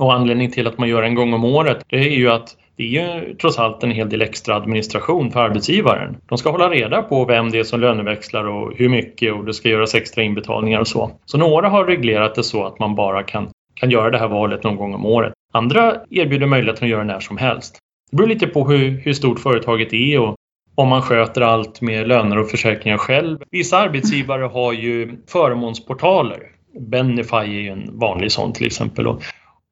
Och 0.00 0.12
anledningen 0.12 0.52
till 0.52 0.66
att 0.66 0.78
man 0.78 0.88
gör 0.88 1.02
en 1.02 1.14
gång 1.14 1.34
om 1.34 1.44
året 1.44 1.84
det 1.88 1.96
är 1.96 2.16
ju 2.16 2.30
att 2.30 2.56
det 2.76 2.82
är 2.82 3.16
ju 3.16 3.34
trots 3.34 3.58
allt 3.58 3.82
en 3.82 3.90
hel 3.90 4.08
del 4.08 4.22
extra 4.22 4.54
administration 4.54 5.30
för 5.30 5.40
arbetsgivaren. 5.40 6.16
De 6.28 6.38
ska 6.38 6.50
hålla 6.50 6.70
reda 6.70 7.02
på 7.02 7.24
vem 7.24 7.50
det 7.50 7.58
är 7.58 7.64
som 7.64 7.80
löneväxlar 7.80 8.44
och 8.44 8.72
hur 8.76 8.88
mycket 8.88 9.34
och 9.34 9.44
det 9.44 9.54
ska 9.54 9.68
göras 9.68 9.94
extra 9.94 10.22
inbetalningar 10.22 10.80
och 10.80 10.88
så. 10.88 11.10
Så 11.24 11.38
några 11.38 11.68
har 11.68 11.84
reglerat 11.84 12.34
det 12.34 12.42
så 12.42 12.64
att 12.64 12.78
man 12.78 12.94
bara 12.94 13.22
kan, 13.22 13.48
kan 13.74 13.90
göra 13.90 14.10
det 14.10 14.18
här 14.18 14.28
valet 14.28 14.64
någon 14.64 14.76
gång 14.76 14.94
om 14.94 15.06
året. 15.06 15.32
Andra 15.52 15.96
erbjuder 16.10 16.46
möjligheten 16.46 16.84
att 16.84 16.90
göra 16.90 17.04
när 17.04 17.20
som 17.20 17.36
helst. 17.36 17.78
Det 18.10 18.16
beror 18.16 18.28
lite 18.28 18.46
på 18.46 18.68
hur, 18.68 18.90
hur 18.90 19.12
stort 19.12 19.40
företaget 19.40 19.92
är 19.92 20.20
och 20.20 20.36
om 20.74 20.88
man 20.88 21.02
sköter 21.02 21.40
allt 21.40 21.80
med 21.80 22.08
löner 22.08 22.38
och 22.38 22.50
försäkringar 22.50 22.98
själv. 22.98 23.38
Vissa 23.50 23.78
arbetsgivare 23.78 24.44
har 24.44 24.72
ju 24.72 25.16
förmånsportaler. 25.28 26.38
Benify 26.80 27.36
är 27.36 27.44
ju 27.44 27.68
en 27.68 27.98
vanlig 27.98 28.32
sån 28.32 28.52
till 28.52 28.66
exempel. 28.66 29.06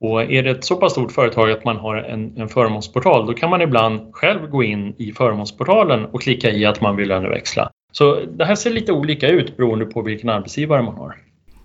Och 0.01 0.23
är 0.23 0.43
det 0.43 0.51
ett 0.51 0.65
så 0.65 0.77
pass 0.77 0.93
stort 0.93 1.13
företag 1.13 1.51
att 1.51 1.65
man 1.65 1.77
har 1.77 1.97
en, 1.97 2.37
en 2.37 2.49
förmånsportal 2.49 3.27
då 3.27 3.33
kan 3.33 3.51
man 3.51 3.63
ibland 3.63 4.01
själv 4.13 4.51
gå 4.51 4.63
in 4.63 4.95
i 4.99 5.13
förmånsportalen 5.13 6.05
och 6.05 6.23
klicka 6.23 6.51
i 6.51 6.67
att 6.67 6.81
man 6.81 6.97
vill 6.97 7.09
löneväxla. 7.09 7.71
Så 7.93 8.21
det 8.37 8.45
här 8.45 8.55
ser 8.55 8.71
lite 8.71 8.93
olika 8.93 9.29
ut 9.29 9.57
beroende 9.57 9.87
på 9.87 10.03
vilken 10.03 10.31
arbetsgivare 10.31 10.83
man 10.83 10.95
har. 10.95 11.17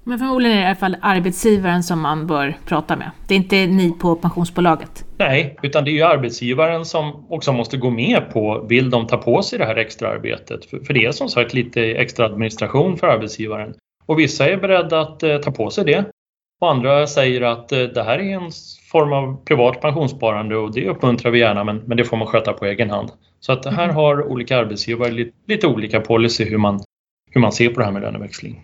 Men 0.08 0.20
förmodligen 0.20 0.58
är 0.58 0.62
det 0.62 0.64
i 0.64 0.68
alla 0.68 0.76
fall 0.76 0.98
arbetsgivaren 1.02 1.84
som 1.84 2.02
man 2.02 2.28
bör 2.28 2.58
prata 2.66 2.96
med. 2.96 3.12
Det 3.28 3.34
är 3.34 3.38
inte 3.38 3.68
ni 3.68 3.92
på 3.92 4.16
pensionsbolaget? 4.16 5.06
Nej, 5.18 5.58
utan 5.62 5.86
det 5.86 5.92
är 5.92 5.94
ju 5.94 6.04
arbetsgivaren 6.04 6.86
som 6.86 7.26
också 7.30 7.54
måste 7.54 7.78
gå 7.78 7.90
med 7.90 8.30
på, 8.34 8.66
vill 8.70 8.90
de 8.90 9.08
ta 9.08 9.18
på 9.18 9.42
sig 9.42 9.60
det 9.60 9.66
här 9.66 9.76
extra 9.76 10.10
arbetet? 10.10 10.66
För, 10.66 10.94
det 10.94 11.06
är 11.06 11.12
som 11.12 11.30
sagt 11.30 11.54
lite 11.54 11.82
extra 11.82 12.26
administration 12.26 12.98
för 12.98 13.08
arbetsgivaren. 13.08 13.74
Och 14.06 14.20
vissa 14.20 14.50
är 14.50 14.58
beredda 14.58 15.02
att 15.02 15.24
eh, 15.24 15.38
ta 15.38 15.52
på 15.52 15.70
sig 15.70 15.86
det 15.86 16.06
och 16.62 16.72
andra 16.72 17.08
säger 17.08 17.42
att 17.42 17.72
eh, 17.72 17.80
det 17.80 18.04
här 18.04 18.20
är 18.20 18.34
en 18.34 18.52
form 18.92 19.14
av 19.14 19.46
privat 19.46 19.82
pensionssparande 19.82 20.58
och 20.58 20.74
det 20.74 20.90
uppmuntrar 20.90 21.32
vi 21.32 21.40
gärna 21.40 21.64
men, 21.64 21.78
men 21.78 21.98
det 21.98 22.04
får 22.04 22.18
man 22.18 22.28
sköta 22.28 22.54
på 22.54 22.66
egen 22.66 22.90
hand. 22.90 23.12
Så 23.40 23.52
att 23.52 23.66
här 23.66 23.84
mm. 23.84 23.96
har 23.96 24.28
olika 24.28 24.58
arbetsgivare 24.58 25.12
lite, 25.12 25.32
lite 25.48 25.68
olika 25.68 26.02
policy 26.02 26.46
hur 26.46 26.58
man, 26.58 26.80
hur 27.32 27.42
man 27.42 27.52
ser 27.52 27.70
på 27.70 27.80
det 27.80 27.86
här 27.86 27.92
med 27.92 28.02
löneväxling. 28.02 28.62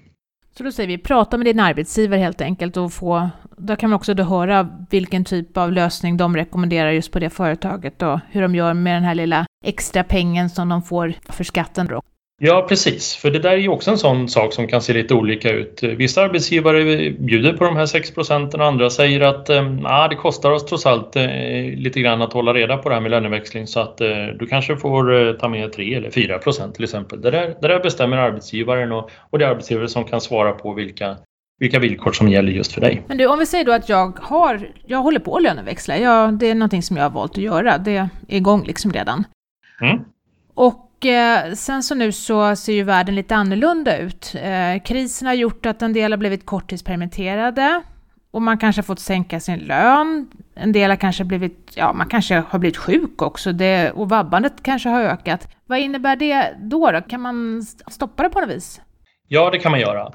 Så 0.57 0.63
då 0.63 0.71
säger 0.71 0.87
vi, 0.87 0.97
prata 0.97 1.37
med 1.37 1.45
din 1.45 1.59
arbetsgivare 1.59 2.19
helt 2.19 2.41
enkelt 2.41 2.77
och 2.77 2.93
få, 2.93 3.29
då 3.57 3.75
kan 3.75 3.89
man 3.89 3.97
också 3.97 4.13
då 4.13 4.23
höra 4.23 4.69
vilken 4.89 5.25
typ 5.25 5.57
av 5.57 5.71
lösning 5.71 6.17
de 6.17 6.35
rekommenderar 6.35 6.91
just 6.91 7.11
på 7.11 7.19
det 7.19 7.29
företaget 7.29 8.01
och 8.01 8.19
hur 8.29 8.41
de 8.41 8.55
gör 8.55 8.73
med 8.73 8.95
den 8.95 9.03
här 9.03 9.15
lilla 9.15 9.45
extra 9.65 10.03
pengen 10.03 10.49
som 10.49 10.69
de 10.69 10.83
får 10.83 11.13
för 11.29 11.43
skatten 11.43 11.87
då. 11.87 12.01
Ja, 12.43 12.65
precis. 12.69 13.15
För 13.15 13.31
det 13.31 13.39
där 13.39 13.51
är 13.51 13.57
ju 13.57 13.69
också 13.69 13.91
en 13.91 13.97
sån 13.97 14.29
sak 14.29 14.53
som 14.53 14.67
kan 14.67 14.81
se 14.81 14.93
lite 14.93 15.13
olika 15.13 15.51
ut. 15.51 15.83
Vissa 15.83 16.21
arbetsgivare 16.21 17.11
bjuder 17.11 17.53
på 17.53 17.63
de 17.63 17.75
här 17.75 17.85
6 17.85 18.11
procenten 18.11 18.61
och 18.61 18.67
andra 18.67 18.89
säger 18.89 19.21
att 19.21 19.49
eh, 19.49 20.07
det 20.09 20.15
kostar 20.15 20.51
oss 20.51 20.65
trots 20.65 20.85
allt 20.85 21.15
eh, 21.15 21.23
lite 21.75 21.99
grann 22.01 22.21
att 22.21 22.33
hålla 22.33 22.53
reda 22.53 22.77
på 22.77 22.89
det 22.89 22.95
här 22.95 23.01
med 23.01 23.11
löneväxling 23.11 23.67
så 23.67 23.79
att 23.79 24.01
eh, 24.01 24.07
du 24.39 24.47
kanske 24.47 24.77
får 24.77 25.27
eh, 25.27 25.33
ta 25.33 25.47
med 25.47 25.73
3 25.73 25.93
eller 25.93 26.11
4 26.11 26.37
procent 26.37 26.75
till 26.75 26.83
exempel. 26.83 27.21
Det 27.21 27.31
där, 27.31 27.55
det 27.61 27.67
där 27.67 27.79
bestämmer 27.79 28.17
arbetsgivaren 28.17 28.91
och, 28.91 29.11
och 29.29 29.39
det 29.39 29.45
är 29.45 29.49
arbetsgivare 29.49 29.87
som 29.87 30.03
kan 30.03 30.21
svara 30.21 30.51
på 30.51 30.73
vilka 30.73 31.17
vilka 31.59 31.79
villkor 31.79 32.11
som 32.11 32.29
gäller 32.29 32.51
just 32.51 32.71
för 32.71 32.81
dig. 32.81 33.03
Men 33.07 33.17
du, 33.17 33.27
om 33.27 33.39
vi 33.39 33.45
säger 33.45 33.65
då 33.65 33.71
att 33.71 33.89
jag 33.89 34.19
har, 34.21 34.69
jag 34.85 34.99
håller 34.99 35.19
på 35.19 35.35
att 35.35 35.43
löneväxla, 35.43 35.97
jag, 35.97 36.33
det 36.33 36.49
är 36.49 36.55
någonting 36.55 36.83
som 36.83 36.97
jag 36.97 37.03
har 37.03 37.09
valt 37.09 37.31
att 37.31 37.37
göra, 37.37 37.77
det 37.77 37.95
är 37.95 38.09
igång 38.27 38.63
liksom 38.63 38.91
redan. 38.91 39.23
Mm. 39.81 39.99
Och 40.53 40.90
eh, 41.05 41.53
sen 41.53 41.83
så 41.83 41.95
nu 41.95 42.11
så 42.11 42.55
ser 42.55 42.73
ju 42.73 42.83
världen 42.83 43.15
lite 43.15 43.35
annorlunda 43.35 43.97
ut. 43.97 44.35
Eh, 44.35 44.83
krisen 44.83 45.27
har 45.27 45.33
gjort 45.33 45.65
att 45.65 45.81
en 45.81 45.93
del 45.93 46.11
har 46.11 46.17
blivit 46.17 46.45
korttidspermitterade 46.45 47.81
och 48.31 48.41
man 48.41 48.57
kanske 48.57 48.81
har 48.81 48.83
fått 48.83 48.99
sänka 48.99 49.39
sin 49.39 49.59
lön. 49.59 50.31
En 50.55 50.71
del 50.71 50.89
har 50.89 50.97
kanske 50.97 51.23
blivit, 51.23 51.71
ja 51.75 51.93
man 51.93 52.07
kanske 52.07 52.43
har 52.49 52.59
blivit 52.59 52.77
sjuk 52.77 53.21
också 53.21 53.51
det, 53.51 53.91
och 53.91 54.09
vabbandet 54.09 54.63
kanske 54.63 54.89
har 54.89 55.01
ökat. 55.01 55.47
Vad 55.65 55.79
innebär 55.79 56.15
det 56.15 56.53
då, 56.61 56.91
då? 56.91 57.01
Kan 57.01 57.21
man 57.21 57.63
stoppa 57.87 58.23
det 58.23 58.29
på 58.29 58.39
något 58.39 58.49
vis? 58.49 58.81
Ja, 59.27 59.49
det 59.49 59.59
kan 59.59 59.71
man 59.71 59.79
göra. 59.79 60.11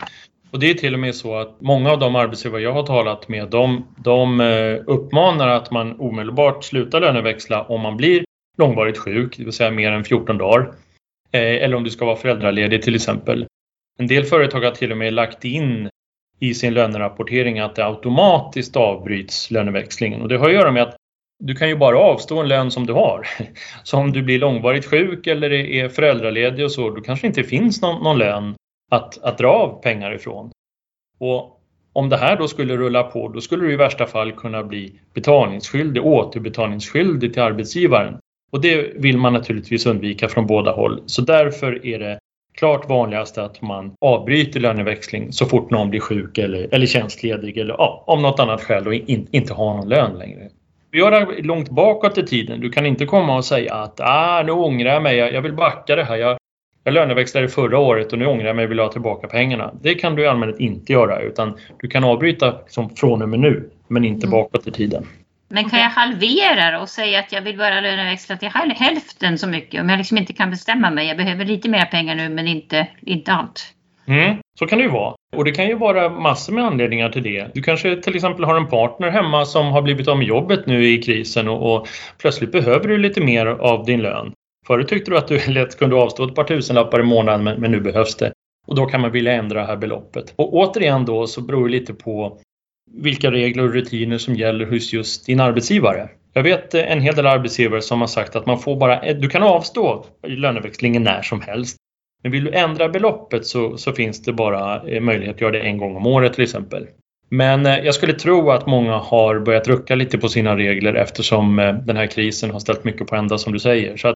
Och 0.50 0.60
det 0.60 0.70
är 0.70 0.74
till 0.74 0.94
och 0.94 1.00
med 1.00 1.14
så 1.14 1.38
att 1.38 1.60
många 1.60 1.90
av 1.90 1.98
de 1.98 2.16
arbetsgivare 2.16 2.62
jag 2.62 2.72
har 2.72 2.82
talat 2.82 3.28
med, 3.28 3.50
de, 3.50 3.86
de 3.96 4.40
eh, 4.40 4.76
uppmanar 4.86 5.48
att 5.48 5.70
man 5.70 6.00
omedelbart 6.00 6.64
slutar 6.64 7.00
löneväxla 7.00 7.62
om 7.62 7.80
man 7.80 7.96
blir 7.96 8.25
långvarigt 8.56 8.98
sjuk, 8.98 9.36
det 9.36 9.44
vill 9.44 9.52
säga 9.52 9.70
mer 9.70 9.92
än 9.92 10.04
14 10.04 10.38
dagar. 10.38 10.72
Eh, 11.32 11.40
eller 11.40 11.76
om 11.76 11.84
du 11.84 11.90
ska 11.90 12.04
vara 12.04 12.16
föräldraledig 12.16 12.82
till 12.82 12.94
exempel. 12.94 13.46
En 13.98 14.06
del 14.06 14.24
företag 14.24 14.60
har 14.60 14.70
till 14.70 14.92
och 14.92 14.98
med 14.98 15.12
lagt 15.12 15.44
in 15.44 15.88
i 16.40 16.54
sin 16.54 16.74
lönerapportering 16.74 17.58
att 17.58 17.74
det 17.74 17.86
automatiskt 17.86 18.76
avbryts 18.76 19.50
löneväxlingen 19.50 20.22
och 20.22 20.28
det 20.28 20.36
har 20.36 20.46
att 20.46 20.54
göra 20.54 20.72
med 20.72 20.82
att 20.82 20.96
du 21.38 21.54
kan 21.54 21.68
ju 21.68 21.76
bara 21.76 21.98
avstå 21.98 22.40
en 22.40 22.48
lön 22.48 22.70
som 22.70 22.86
du 22.86 22.92
har. 22.92 23.26
Så 23.82 23.98
om 23.98 24.12
du 24.12 24.22
blir 24.22 24.38
långvarigt 24.38 24.86
sjuk 24.86 25.26
eller 25.26 25.52
är 25.52 25.88
föräldraledig 25.88 26.64
och 26.64 26.72
så, 26.72 26.90
då 26.90 27.00
kanske 27.00 27.26
inte 27.26 27.44
finns 27.44 27.82
någon, 27.82 28.02
någon 28.02 28.18
lön 28.18 28.54
att, 28.90 29.22
att 29.22 29.38
dra 29.38 29.48
av 29.48 29.82
pengar 29.82 30.14
ifrån. 30.14 30.50
Och 31.18 31.60
om 31.92 32.08
det 32.08 32.16
här 32.16 32.36
då 32.36 32.48
skulle 32.48 32.76
rulla 32.76 33.02
på, 33.02 33.28
då 33.28 33.40
skulle 33.40 33.64
du 33.64 33.72
i 33.72 33.76
värsta 33.76 34.06
fall 34.06 34.32
kunna 34.32 34.62
bli 34.62 35.00
betalningsskyldig, 35.14 36.06
återbetalningsskyldig 36.06 37.32
till 37.32 37.42
arbetsgivaren. 37.42 38.18
Och 38.52 38.60
det 38.60 38.92
vill 38.96 39.18
man 39.18 39.32
naturligtvis 39.32 39.86
undvika 39.86 40.28
från 40.28 40.46
båda 40.46 40.72
håll. 40.72 41.02
Så 41.06 41.22
därför 41.22 41.86
är 41.86 41.98
det 41.98 42.18
klart 42.56 42.88
vanligast 42.88 43.38
att 43.38 43.62
man 43.62 43.92
avbryter 44.00 44.60
löneväxling 44.60 45.32
så 45.32 45.46
fort 45.46 45.70
någon 45.70 45.90
blir 45.90 46.00
sjuk 46.00 46.38
eller, 46.38 46.74
eller 46.74 46.86
tjänstledig 46.86 47.58
eller 47.58 47.74
ja, 47.78 48.04
om 48.06 48.22
något 48.22 48.40
annat 48.40 48.62
skäl 48.62 48.86
och 48.86 48.94
in, 48.94 49.26
inte 49.30 49.54
har 49.54 49.74
någon 49.74 49.88
lön 49.88 50.18
längre. 50.18 50.48
Vi 50.90 50.98
gör 50.98 51.10
det 51.10 51.42
långt 51.42 51.70
bakåt 51.70 52.18
i 52.18 52.26
tiden. 52.26 52.60
Du 52.60 52.70
kan 52.70 52.86
inte 52.86 53.06
komma 53.06 53.36
och 53.36 53.44
säga 53.44 53.74
att 53.74 54.00
ah, 54.00 54.42
nu 54.42 54.52
ångrar 54.52 54.92
jag 54.92 55.02
mig, 55.02 55.16
jag 55.16 55.42
vill 55.42 55.52
backa 55.52 55.96
det 55.96 56.04
här. 56.04 56.16
Jag, 56.16 56.38
jag 56.84 56.94
löneväxlade 56.94 57.48
förra 57.48 57.78
året 57.78 58.12
och 58.12 58.18
nu 58.18 58.26
ångrar 58.26 58.46
jag 58.46 58.56
mig 58.56 58.64
och 58.64 58.70
vill 58.70 58.78
ha 58.78 58.88
tillbaka 58.88 59.28
pengarna. 59.28 59.74
Det 59.82 59.94
kan 59.94 60.14
du 60.14 60.22
i 60.22 60.26
allmänhet 60.26 60.60
inte 60.60 60.92
göra 60.92 61.20
utan 61.20 61.56
du 61.80 61.88
kan 61.88 62.04
avbryta 62.04 62.54
liksom 62.62 62.90
från 62.90 63.22
och 63.22 63.28
med 63.28 63.40
nu 63.40 63.70
men 63.88 64.04
inte 64.04 64.26
mm. 64.26 64.38
bakåt 64.38 64.66
i 64.66 64.70
tiden. 64.70 65.06
Men 65.48 65.70
kan 65.70 65.80
jag 65.80 65.90
halvera 65.90 66.80
och 66.80 66.88
säga 66.88 67.18
att 67.20 67.32
jag 67.32 67.42
vill 67.42 67.58
bara 67.58 67.80
löneväxla 67.80 68.36
till 68.36 68.48
hälften 68.74 69.38
så 69.38 69.48
mycket 69.48 69.80
om 69.80 69.88
jag 69.88 69.98
liksom 69.98 70.18
inte 70.18 70.32
kan 70.32 70.50
bestämma 70.50 70.90
mig? 70.90 71.08
Jag 71.08 71.16
behöver 71.16 71.44
lite 71.44 71.68
mer 71.68 71.84
pengar 71.84 72.14
nu 72.14 72.28
men 72.28 72.48
inte, 72.48 72.86
inte 73.00 73.32
allt. 73.32 73.72
Mm, 74.06 74.36
så 74.58 74.66
kan 74.66 74.78
det 74.78 74.84
ju 74.84 74.90
vara. 74.90 75.14
Och 75.36 75.44
det 75.44 75.52
kan 75.52 75.66
ju 75.66 75.74
vara 75.74 76.08
massor 76.08 76.52
med 76.52 76.64
anledningar 76.64 77.08
till 77.08 77.22
det. 77.22 77.50
Du 77.54 77.62
kanske 77.62 77.96
till 77.96 78.14
exempel 78.14 78.44
har 78.44 78.56
en 78.56 78.68
partner 78.68 79.10
hemma 79.10 79.44
som 79.44 79.66
har 79.66 79.82
blivit 79.82 80.08
av 80.08 80.18
med 80.18 80.26
jobbet 80.26 80.66
nu 80.66 80.86
i 80.86 81.02
krisen 81.02 81.48
och, 81.48 81.74
och 81.74 81.88
plötsligt 82.18 82.52
behöver 82.52 82.88
du 82.88 82.98
lite 82.98 83.20
mer 83.20 83.46
av 83.46 83.84
din 83.84 84.02
lön. 84.02 84.32
Förut 84.66 84.88
tyckte 84.88 85.10
du 85.10 85.18
att 85.18 85.28
du 85.28 85.40
lätt 85.52 85.78
kunde 85.78 85.96
avstå 85.96 86.24
ett 86.24 86.34
par 86.34 86.44
tusenlappar 86.44 87.00
i 87.00 87.02
månaden 87.02 87.44
men, 87.44 87.60
men 87.60 87.70
nu 87.70 87.80
behövs 87.80 88.16
det. 88.16 88.32
Och 88.66 88.74
då 88.74 88.86
kan 88.86 89.00
man 89.00 89.12
vilja 89.12 89.32
ändra 89.32 89.60
det 89.60 89.66
här 89.66 89.76
beloppet. 89.76 90.34
Och 90.36 90.54
återigen 90.54 91.04
då 91.04 91.26
så 91.26 91.40
beror 91.40 91.64
det 91.64 91.72
lite 91.72 91.94
på 91.94 92.38
vilka 92.92 93.30
regler 93.30 93.64
och 93.64 93.72
rutiner 93.74 94.18
som 94.18 94.34
gäller 94.34 94.66
hos 94.66 94.92
just 94.92 95.26
din 95.26 95.40
arbetsgivare. 95.40 96.08
Jag 96.36 96.42
vet 96.42 96.74
eh, 96.74 96.92
en 96.92 97.00
hel 97.00 97.14
del 97.14 97.26
arbetsgivare 97.26 97.82
som 97.82 98.00
har 98.00 98.08
sagt 98.08 98.36
att 98.36 98.46
man 98.46 98.58
får 98.58 98.76
bara, 98.76 99.12
du 99.12 99.28
kan 99.28 99.42
avstå 99.42 100.06
löneväxlingen 100.26 101.02
när 101.02 101.22
som 101.22 101.40
helst. 101.40 101.76
Men 102.22 102.32
vill 102.32 102.44
du 102.44 102.52
ändra 102.52 102.88
beloppet 102.88 103.46
så, 103.46 103.76
så 103.76 103.92
finns 103.92 104.22
det 104.22 104.32
bara 104.32 104.88
eh, 104.88 105.00
möjlighet 105.00 105.34
att 105.34 105.40
göra 105.40 105.52
det 105.52 105.60
en 105.60 105.78
gång 105.78 105.96
om 105.96 106.06
året 106.06 106.32
till 106.32 106.44
exempel. 106.44 106.86
Men 107.28 107.66
eh, 107.66 107.78
jag 107.78 107.94
skulle 107.94 108.12
tro 108.12 108.50
att 108.50 108.66
många 108.66 108.96
har 108.96 109.38
börjat 109.38 109.68
rucka 109.68 109.94
lite 109.94 110.18
på 110.18 110.28
sina 110.28 110.56
regler 110.56 110.94
eftersom 110.94 111.56
den 111.86 111.96
här 111.96 112.06
krisen 112.06 112.50
har 112.50 112.60
ställt 112.60 112.84
mycket 112.84 113.06
på 113.06 113.16
ända 113.16 113.38
som 113.38 113.52
du 113.52 113.58
säger. 113.58 113.96
Så 113.96 114.08
att 114.08 114.14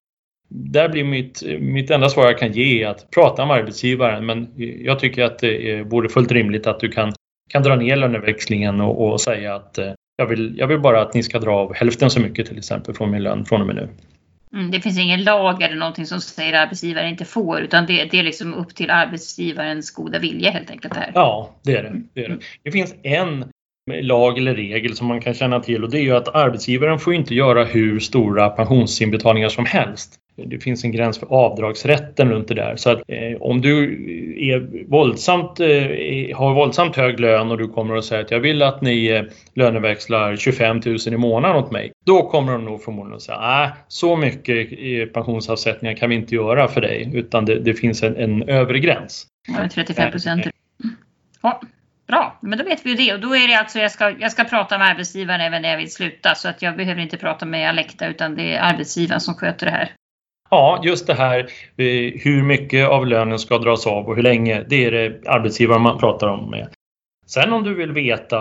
där 0.49 0.89
blir 0.89 1.05
mitt, 1.05 1.43
mitt 1.61 1.91
enda 1.91 2.09
svar 2.09 2.25
jag 2.25 2.39
kan 2.39 2.53
ge 2.53 2.85
att 2.85 3.11
prata 3.11 3.47
med 3.47 3.57
arbetsgivaren 3.57 4.27
men 4.27 4.49
jag 4.85 4.99
tycker 4.99 5.25
att 5.25 5.39
det 5.39 5.83
vore 5.83 6.09
fullt 6.09 6.33
rimligt 6.33 6.67
att 6.67 6.81
du 6.81 6.89
kan, 6.89 7.13
kan 7.51 7.63
dra 7.63 7.77
ner 7.77 7.97
löneväxlingen 7.97 8.81
och, 8.81 9.13
och 9.13 9.21
säga 9.21 9.55
att 9.55 9.79
jag 10.17 10.27
vill, 10.27 10.55
jag 10.59 10.67
vill 10.67 10.81
bara 10.81 11.03
att 11.03 11.15
ni 11.15 11.23
ska 11.23 11.39
dra 11.39 11.53
av 11.53 11.75
hälften 11.75 12.11
så 12.11 12.21
mycket 12.21 12.47
till 12.47 12.59
exempel 12.59 12.95
från 12.95 13.11
min 13.11 13.23
lön 13.23 13.45
från 13.45 13.61
och 13.61 13.67
med 13.67 13.77
nu. 13.77 13.89
Mm, 14.53 14.71
det 14.71 14.81
finns 14.81 14.99
ingen 14.99 15.25
lag 15.25 15.63
eller 15.63 15.77
någonting 15.77 16.07
som 16.07 16.21
säger 16.21 16.53
att 16.53 16.63
arbetsgivaren 16.63 17.09
inte 17.09 17.25
får 17.25 17.61
utan 17.61 17.87
det, 17.87 18.05
det, 18.05 18.19
är 18.19 18.23
liksom 18.23 18.55
upp 18.55 18.75
till 18.75 18.91
arbetsgivarens 18.91 19.91
goda 19.91 20.19
vilja 20.19 20.51
helt 20.51 20.71
enkelt. 20.71 20.97
Här. 20.97 21.13
Ja, 21.15 21.51
det 21.63 21.77
är 21.77 21.83
det. 21.83 22.03
Det, 22.15 22.25
är 22.25 22.29
det. 22.29 22.39
det 22.63 22.71
finns 22.71 22.95
en 23.03 23.45
lag 24.03 24.39
eller 24.39 24.55
regel 24.55 24.97
som 24.97 25.07
man 25.07 25.21
kan 25.21 25.35
känna 25.35 25.61
till 25.61 25.85
och 25.85 25.91
det 25.91 25.99
är 25.99 26.03
ju 26.03 26.17
att 26.17 26.35
arbetsgivaren 26.35 26.99
får 26.99 27.15
inte 27.15 27.35
göra 27.35 27.65
hur 27.65 28.01
stora 28.01 28.49
pensionsinbetalningar 28.49 29.49
som 29.49 29.65
helst 29.67 30.21
det 30.47 30.59
finns 30.59 30.85
en 30.85 30.93
gräns 30.93 31.19
för 31.19 31.27
avdragsrätten 31.27 32.31
runt 32.31 32.49
det 32.49 32.55
där. 32.55 32.77
Så 32.77 32.91
att 32.91 33.03
eh, 33.09 33.37
om 33.41 33.61
du 33.61 33.85
är 34.51 34.87
våldsamt, 34.91 35.61
eh, 35.61 35.67
har 36.37 36.55
våldsamt 36.55 36.97
hög 36.97 37.21
lön 37.21 37.51
och 37.51 37.59
du 37.59 37.69
kommer 37.69 37.95
och 37.95 38.05
säger 38.05 38.25
att 38.25 38.31
jag 38.31 38.41
vill 38.41 38.63
att 38.63 38.81
ni 38.81 39.07
eh, 39.07 39.23
löneväxlar 39.55 40.37
25 40.37 40.81
000 40.87 40.99
i 41.07 41.17
månaden 41.17 41.57
åt 41.57 41.71
mig. 41.71 41.93
Då 42.07 42.23
kommer 42.23 42.53
de 42.53 42.65
nog 42.65 42.83
förmodligen 42.83 43.17
att 43.17 43.23
säga 43.23 43.41
nej, 43.41 43.71
så 43.89 44.17
mycket 44.17 45.13
pensionsavsättningar 45.13 45.97
kan 45.97 46.11
vi 46.11 46.17
inte 46.17 46.35
göra 46.35 46.69
för 46.69 46.81
dig 46.81 47.11
utan 47.15 47.45
det, 47.45 47.59
det 47.59 47.75
finns 47.75 48.03
en, 48.03 48.17
en 48.17 48.43
övre 48.49 48.79
gräns. 48.79 49.27
Ja, 49.49 49.69
35 49.75 50.11
procent. 50.11 50.47
Ja, 51.43 51.61
bra, 52.11 52.39
men 52.41 52.59
då 52.59 52.65
vet 52.65 52.87
vi 52.87 52.91
ju 52.91 52.97
det. 52.97 53.15
Och 53.15 53.21
då 53.21 53.37
är 53.37 53.49
det 53.49 53.55
alltså, 53.55 53.79
jag 53.79 53.91
ska, 53.91 54.11
jag 54.11 54.33
ska 54.33 54.45
prata 54.45 54.79
med 54.79 54.89
arbetsgivaren 54.89 55.41
även 55.41 55.63
när 55.63 55.71
jag 55.71 55.79
vill 55.79 55.93
sluta. 55.93 56.35
Så 56.35 56.49
att 56.49 56.63
jag 56.63 56.77
behöver 56.77 57.03
inte 57.03 57.17
prata 57.17 57.47
med 57.47 57.69
Alekta 57.69 58.07
utan 58.07 58.35
det 58.35 58.55
är 58.55 58.61
arbetsgivaren 58.61 59.21
som 59.21 59.35
sköter 59.35 59.67
det 59.67 59.73
här. 59.73 59.93
Ja, 60.51 60.81
just 60.85 61.07
det 61.07 61.15
här 61.15 61.39
eh, 61.77 62.21
hur 62.25 62.43
mycket 62.43 62.89
av 62.89 63.07
lönen 63.07 63.39
ska 63.39 63.59
dras 63.59 63.87
av 63.87 64.09
och 64.09 64.17
hur 64.17 64.23
länge. 64.23 64.65
Det 64.69 64.85
är 64.85 64.91
det 64.91 65.29
arbetsgivaren 65.29 65.83
man 65.83 65.99
pratar 65.99 66.27
om 66.29 66.51
med. 66.51 66.69
Sen 67.27 67.53
om 67.53 67.65
du 67.65 67.75
vill 67.75 67.93
veta 67.93 68.39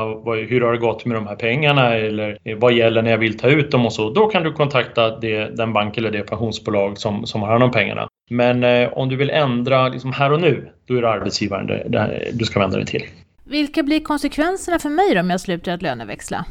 hur 0.49 0.59
det 0.59 0.65
har 0.65 0.77
gått 0.77 1.05
med 1.05 1.17
de 1.17 1.27
här 1.27 1.35
pengarna 1.35 1.95
eller 1.95 2.37
eh, 2.43 2.57
vad 2.57 2.73
gäller 2.73 3.01
när 3.01 3.11
jag 3.11 3.17
vill 3.17 3.37
ta 3.37 3.47
ut 3.47 3.71
dem 3.71 3.85
och 3.85 3.93
så, 3.93 4.09
då 4.09 4.27
kan 4.27 4.43
du 4.43 4.51
kontakta 4.51 5.19
det, 5.19 5.57
den 5.57 5.73
bank 5.73 5.97
eller 5.97 6.11
det 6.11 6.23
pensionsbolag 6.23 6.97
som, 6.97 7.25
som 7.25 7.41
har 7.41 7.51
hand 7.51 7.63
om 7.63 7.71
pengarna. 7.71 8.07
Men 8.29 8.63
eh, 8.63 8.89
om 8.93 9.09
du 9.09 9.15
vill 9.15 9.29
ändra 9.29 9.87
liksom 9.87 10.13
här 10.13 10.31
och 10.31 10.41
nu, 10.41 10.69
då 10.87 10.95
är 10.95 11.01
det 11.01 11.09
arbetsgivaren 11.09 11.67
det, 11.67 11.83
det, 11.89 12.31
du 12.33 12.45
ska 12.45 12.59
vända 12.59 12.77
dig 12.77 12.85
till. 12.85 13.03
Vilka 13.49 13.83
blir 13.83 13.99
konsekvenserna 13.99 14.79
för 14.79 14.89
mig 14.89 15.13
då 15.13 15.19
om 15.19 15.29
jag 15.29 15.41
slutar 15.41 15.71
att 15.71 15.81
löneväxla? 15.81 16.45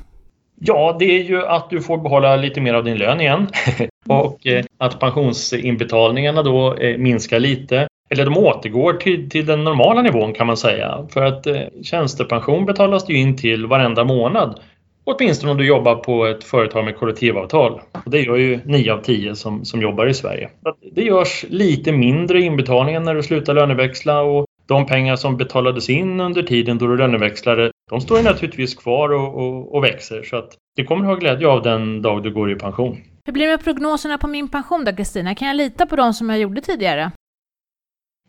Ja, 0.60 0.96
det 0.98 1.04
är 1.04 1.24
ju 1.24 1.46
att 1.46 1.70
du 1.70 1.80
får 1.82 1.98
behålla 1.98 2.36
lite 2.36 2.60
mer 2.60 2.74
av 2.74 2.84
din 2.84 2.96
lön 2.96 3.20
igen 3.20 3.46
och 4.08 4.46
eh, 4.46 4.64
att 4.78 5.00
pensionsinbetalningarna 5.00 6.42
då 6.42 6.74
eh, 6.74 6.98
minskar 6.98 7.40
lite. 7.40 7.88
Eller 8.10 8.24
de 8.24 8.36
återgår 8.36 8.92
till, 8.92 9.30
till 9.30 9.46
den 9.46 9.64
normala 9.64 10.02
nivån 10.02 10.32
kan 10.32 10.46
man 10.46 10.56
säga. 10.56 11.06
För 11.10 11.24
att 11.24 11.46
eh, 11.46 11.60
tjänstepension 11.82 12.66
betalas 12.66 13.06
det 13.06 13.12
ju 13.12 13.18
in 13.18 13.36
till 13.36 13.66
varenda 13.66 14.04
månad. 14.04 14.60
Åtminstone 15.04 15.52
om 15.52 15.58
du 15.58 15.66
jobbar 15.66 15.94
på 15.94 16.26
ett 16.26 16.44
företag 16.44 16.84
med 16.84 16.96
kollektivavtal. 16.96 17.80
Och 18.04 18.10
det 18.10 18.20
gör 18.20 18.36
ju 18.36 18.60
9 18.64 18.92
av 18.92 18.98
10 19.02 19.34
som, 19.34 19.64
som 19.64 19.82
jobbar 19.82 20.06
i 20.06 20.14
Sverige. 20.14 20.48
Det 20.92 21.02
görs 21.02 21.44
lite 21.48 21.92
mindre 21.92 22.40
inbetalningar 22.40 23.00
när 23.00 23.14
du 23.14 23.22
slutar 23.22 23.54
löneväxla 23.54 24.20
och 24.20 24.47
de 24.68 24.86
pengar 24.86 25.16
som 25.16 25.36
betalades 25.36 25.90
in 25.90 26.20
under 26.20 26.42
tiden 26.42 26.78
då 26.78 26.86
du 26.86 26.96
löneväxlade, 26.96 27.70
de 27.90 28.00
står 28.00 28.18
ju 28.18 28.24
naturligtvis 28.24 28.74
kvar 28.74 29.08
och, 29.08 29.34
och, 29.34 29.74
och 29.74 29.84
växer. 29.84 30.22
Så 30.22 30.36
att 30.36 30.56
det 30.76 30.84
kommer 30.84 31.02
du 31.02 31.08
ha 31.08 31.14
glädje 31.14 31.48
av 31.48 31.62
den 31.62 32.02
dag 32.02 32.22
du 32.22 32.34
går 32.34 32.52
i 32.52 32.54
pension. 32.54 32.98
Hur 33.24 33.32
blir 33.32 33.46
det 33.46 33.52
med 33.52 33.64
prognoserna 33.64 34.18
på 34.18 34.26
min 34.26 34.48
pension 34.48 34.84
då, 34.84 34.96
Kristina? 34.96 35.34
Kan 35.34 35.48
jag 35.48 35.56
lita 35.56 35.86
på 35.86 35.96
de 35.96 36.14
som 36.14 36.30
jag 36.30 36.38
gjorde 36.38 36.60
tidigare? 36.60 37.10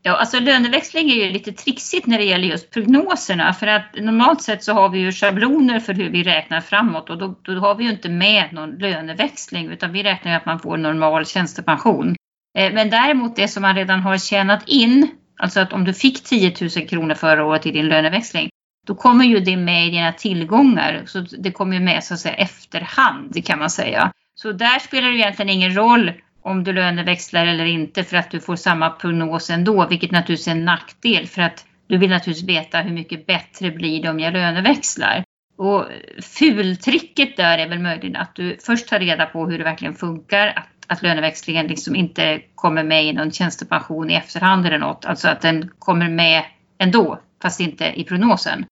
Ja, 0.01 0.15
alltså 0.15 0.39
löneväxling 0.39 1.09
är 1.09 1.25
ju 1.25 1.31
lite 1.31 1.51
trixigt 1.51 2.07
när 2.07 2.17
det 2.17 2.23
gäller 2.23 2.47
just 2.47 2.71
prognoserna 2.71 3.53
för 3.53 3.67
att 3.67 3.95
normalt 3.99 4.41
sett 4.41 4.63
så 4.63 4.73
har 4.73 4.89
vi 4.89 4.99
ju 4.99 5.11
schabloner 5.11 5.79
för 5.79 5.93
hur 5.93 6.09
vi 6.09 6.23
räknar 6.23 6.61
framåt 6.61 7.09
och 7.09 7.17
då, 7.17 7.35
då 7.41 7.53
har 7.53 7.75
vi 7.75 7.83
ju 7.83 7.89
inte 7.89 8.09
med 8.09 8.53
någon 8.53 8.69
löneväxling 8.69 9.69
utan 9.69 9.91
vi 9.91 10.03
räknar 10.03 10.31
ju 10.31 10.37
att 10.37 10.45
man 10.45 10.59
får 10.59 10.77
normal 10.77 11.25
tjänstepension. 11.25 12.15
Eh, 12.57 12.73
men 12.73 12.89
däremot 12.89 13.35
det 13.35 13.47
som 13.47 13.61
man 13.61 13.75
redan 13.75 13.99
har 13.99 14.17
tjänat 14.17 14.63
in 14.67 15.07
Alltså 15.39 15.59
att 15.59 15.73
om 15.73 15.83
du 15.83 15.93
fick 15.93 16.23
10 16.23 16.53
000 16.61 16.69
kronor 16.69 17.13
förra 17.13 17.45
året 17.45 17.65
i 17.65 17.71
din 17.71 17.87
löneväxling, 17.87 18.49
då 18.87 18.95
kommer 18.95 19.25
ju 19.25 19.39
det 19.39 19.57
med 19.57 19.87
i 19.87 19.89
dina 19.89 20.13
tillgångar. 20.13 21.03
Så 21.05 21.19
det 21.19 21.51
kommer 21.51 21.73
ju 21.73 21.79
med 21.79 22.03
så 22.03 22.13
att 22.13 22.19
säga 22.19 22.35
efterhand 22.35 23.45
kan 23.45 23.59
man 23.59 23.69
säga. 23.69 24.11
Så 24.35 24.51
där 24.51 24.79
spelar 24.79 25.09
det 25.09 25.17
egentligen 25.17 25.49
ingen 25.49 25.75
roll 25.75 26.11
om 26.41 26.63
du 26.63 26.73
löneväxlar 26.73 27.45
eller 27.45 27.65
inte 27.65 28.03
för 28.03 28.17
att 28.17 28.31
du 28.31 28.39
får 28.39 28.55
samma 28.55 28.89
prognos 28.89 29.49
ändå, 29.49 29.87
vilket 29.87 30.11
naturligtvis 30.11 30.47
är 30.47 30.51
en 30.51 30.65
nackdel 30.65 31.27
för 31.27 31.41
att 31.41 31.65
du 31.87 31.97
vill 31.97 32.09
naturligtvis 32.09 32.49
veta 32.49 32.81
hur 32.81 32.93
mycket 32.93 33.27
bättre 33.27 33.71
blir 33.71 34.01
det 34.01 34.09
om 34.09 34.19
jag 34.19 34.33
löneväxlar. 34.33 35.23
Och 35.57 35.85
fultricket 36.21 37.37
där 37.37 37.57
är 37.57 37.69
väl 37.69 37.79
möjligen 37.79 38.15
att 38.15 38.35
du 38.35 38.57
först 38.65 38.87
tar 38.87 38.99
reda 38.99 39.25
på 39.25 39.47
hur 39.47 39.57
det 39.57 39.63
verkligen 39.63 39.93
funkar, 39.95 40.47
att 40.47 40.78
att 40.89 41.01
löneväxlingen 41.01 41.67
liksom 41.67 41.95
inte 41.95 42.41
kommer 42.55 42.83
med 42.83 43.05
i 43.05 43.13
någon 43.13 43.31
tjänstepension 43.31 44.09
i 44.09 44.13
efterhand 44.13 44.65
eller 44.65 44.79
något. 44.79 45.05
Alltså 45.05 45.27
att 45.27 45.41
den 45.41 45.69
kommer 45.79 46.09
med 46.09 46.43
ändå, 46.77 47.19
fast 47.41 47.59
inte 47.59 47.99
i 47.99 48.03
prognosen. 48.03 48.65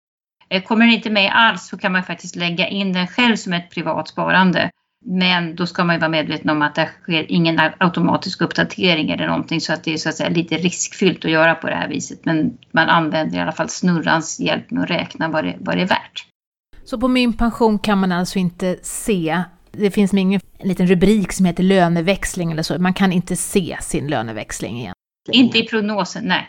Eh, 0.50 0.64
kommer 0.64 0.86
den 0.86 0.96
inte 0.96 1.10
med 1.10 1.32
alls 1.36 1.68
så 1.68 1.78
kan 1.78 1.92
man 1.92 2.04
faktiskt 2.04 2.36
lägga 2.36 2.68
in 2.68 2.94
den 2.94 3.08
själv 3.08 3.36
som 3.36 3.54
ett 3.54 3.70
privat 3.70 4.08
sparande. 4.08 4.72
Men 5.06 5.56
då 5.56 5.66
ska 5.66 5.84
man 5.84 5.96
ju 5.96 6.00
vara 6.00 6.10
medveten 6.10 6.50
om 6.50 6.62
att 6.62 6.76
det 6.76 6.90
sker 7.02 7.32
ingen 7.32 7.60
automatisk 7.78 8.42
uppdatering 8.42 9.10
eller 9.10 9.28
någonting 9.28 9.62
så 9.62 9.74
att 9.74 9.84
det 9.84 9.94
är 9.94 9.98
så 9.98 10.10
att 10.10 10.16
säga 10.16 10.30
lite 10.30 10.58
riskfyllt 10.58 11.26
att 11.26 11.32
göra 11.32 11.56
på 11.56 11.68
det 11.68 11.76
här 11.76 11.88
viset. 11.88 12.26
Men 12.26 12.58
man 12.72 12.90
använder 12.90 13.38
i 13.38 13.42
alla 13.42 13.52
fall 13.52 13.70
snurrans 13.70 14.40
hjälp 14.40 14.72
med 14.72 14.84
att 14.84 14.90
räkna 14.90 15.28
vad 15.28 15.44
det, 15.44 15.56
vad 15.60 15.78
det 15.78 15.82
är 15.82 15.88
värt. 15.88 16.26
Så 16.84 17.00
på 17.00 17.08
min 17.08 17.34
pension 17.34 17.80
kan 17.80 17.98
man 17.98 18.12
alltså 18.12 18.40
inte 18.40 18.78
se 18.82 19.44
det 19.78 19.92
finns 19.92 20.14
ingen 20.14 20.42
liten 20.60 20.88
rubrik 20.88 21.32
som 21.32 21.46
heter 21.46 21.64
löneväxling 21.64 22.52
eller 22.52 22.64
så. 22.64 22.80
Man 22.80 22.94
kan 22.94 23.12
inte 23.12 23.36
se 23.36 23.78
sin 23.82 24.08
löneväxling 24.08 24.80
igen. 24.80 24.94
Inte 25.32 25.58
i 25.58 25.64
prognosen, 25.64 26.24
nej. 26.26 26.48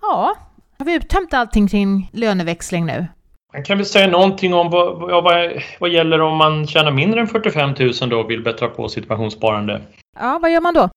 Ja, 0.00 0.34
har 0.78 0.86
vi 0.86 0.94
uttömt 0.94 1.34
allting 1.34 1.68
kring 1.68 2.10
löneväxling 2.12 2.86
nu? 2.86 3.06
Man 3.52 3.64
kan 3.64 3.76
väl 3.76 3.86
säga 3.86 4.06
någonting 4.06 4.54
om 4.54 4.70
vad, 4.70 5.00
vad, 5.24 5.52
vad 5.80 5.90
gäller 5.90 6.20
om 6.20 6.36
man 6.36 6.66
tjänar 6.66 6.90
mindre 6.90 7.20
än 7.20 7.26
45 7.26 7.74
000 7.78 8.10
då 8.10 8.20
och 8.20 8.30
vill 8.30 8.42
bättra 8.42 8.68
på 8.68 8.88
sitt 8.88 9.08
pensionssparande. 9.08 9.80
Ja, 10.20 10.38
vad 10.42 10.52
gör 10.52 10.60
man 10.60 10.74
då? 10.74 10.88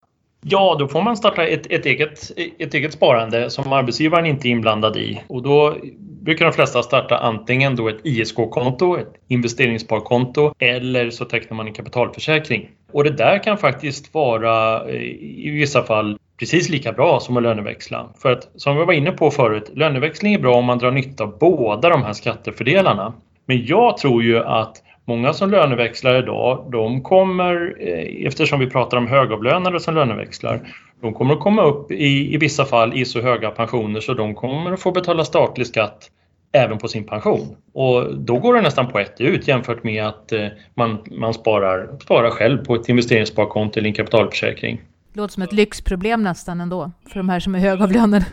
Ja, 0.47 0.75
då 0.79 0.87
får 0.87 1.01
man 1.01 1.17
starta 1.17 1.47
ett, 1.47 1.71
ett, 1.71 1.85
eget, 1.85 2.31
ett 2.59 2.73
eget 2.73 2.93
sparande 2.93 3.49
som 3.49 3.73
arbetsgivaren 3.73 4.25
inte 4.25 4.47
är 4.47 4.49
inblandad 4.49 4.97
i. 4.97 5.21
Och 5.27 5.41
då 5.41 5.75
brukar 6.21 6.45
de 6.45 6.51
flesta 6.51 6.83
starta 6.83 7.17
antingen 7.17 7.75
då 7.75 7.89
ett 7.89 7.99
ISK-konto, 8.03 8.97
ett 8.97 9.13
investeringssparkonto, 9.27 10.53
eller 10.59 11.09
så 11.09 11.25
tecknar 11.25 11.57
man 11.57 11.67
en 11.67 11.73
kapitalförsäkring. 11.73 12.69
Och 12.91 13.03
det 13.03 13.09
där 13.09 13.43
kan 13.43 13.57
faktiskt 13.57 14.13
vara 14.13 14.83
eh, 14.89 15.01
i 15.21 15.49
vissa 15.49 15.83
fall 15.83 16.17
precis 16.39 16.69
lika 16.69 16.91
bra 16.91 17.19
som 17.19 17.37
att 17.37 17.43
löneväxla. 17.43 18.09
För 18.21 18.31
att 18.31 18.49
som 18.55 18.77
vi 18.77 18.85
var 18.85 18.93
inne 18.93 19.11
på 19.11 19.31
förut, 19.31 19.71
löneväxling 19.73 20.33
är 20.33 20.39
bra 20.39 20.55
om 20.55 20.65
man 20.65 20.77
drar 20.77 20.91
nytta 20.91 21.23
av 21.23 21.37
båda 21.39 21.89
de 21.89 22.03
här 22.03 22.13
skattefördelarna. 22.13 23.13
Men 23.45 23.65
jag 23.65 23.97
tror 23.97 24.23
ju 24.23 24.39
att 24.39 24.83
Många 25.07 25.33
som 25.33 25.51
löneväxlar 25.51 26.15
idag, 26.15 26.69
de 26.71 27.01
kommer, 27.01 27.75
eh, 27.79 28.27
eftersom 28.27 28.59
vi 28.59 28.67
pratar 28.67 28.97
om 28.97 29.07
högavlönade 29.07 29.79
som 29.79 29.95
löneväxlar, 29.95 30.59
de 31.01 31.13
kommer 31.13 31.33
att 31.33 31.39
komma 31.39 31.63
upp 31.63 31.91
i, 31.91 32.33
i 32.33 32.37
vissa 32.37 32.65
fall 32.65 32.93
i 32.93 33.05
så 33.05 33.21
höga 33.21 33.51
pensioner 33.51 33.99
så 33.99 34.13
de 34.13 34.35
kommer 34.35 34.71
att 34.71 34.81
få 34.81 34.91
betala 34.91 35.25
statlig 35.25 35.67
skatt 35.67 36.09
även 36.53 36.77
på 36.77 36.87
sin 36.87 37.03
pension. 37.03 37.55
Och 37.73 38.17
då 38.17 38.39
går 38.39 38.53
det 38.53 38.61
nästan 38.61 38.87
på 38.87 38.99
ett 38.99 39.21
ut 39.21 39.47
jämfört 39.47 39.83
med 39.83 40.05
att 40.05 40.31
eh, 40.31 40.47
man, 40.73 40.97
man 41.11 41.33
sparar, 41.33 41.99
sparar 42.01 42.29
själv 42.29 42.65
på 42.65 42.75
ett 42.75 42.89
investeringssparkonto 42.89 43.79
eller 43.79 43.89
en 43.89 43.95
kapitalförsäkring. 43.95 44.81
Det 45.13 45.19
låter 45.19 45.33
som 45.33 45.43
ett 45.43 45.53
lyxproblem 45.53 46.23
nästan 46.23 46.61
ändå, 46.61 46.91
för 47.09 47.19
de 47.19 47.29
här 47.29 47.39
som 47.39 47.55
är 47.55 47.59
högavlönade 47.59 48.25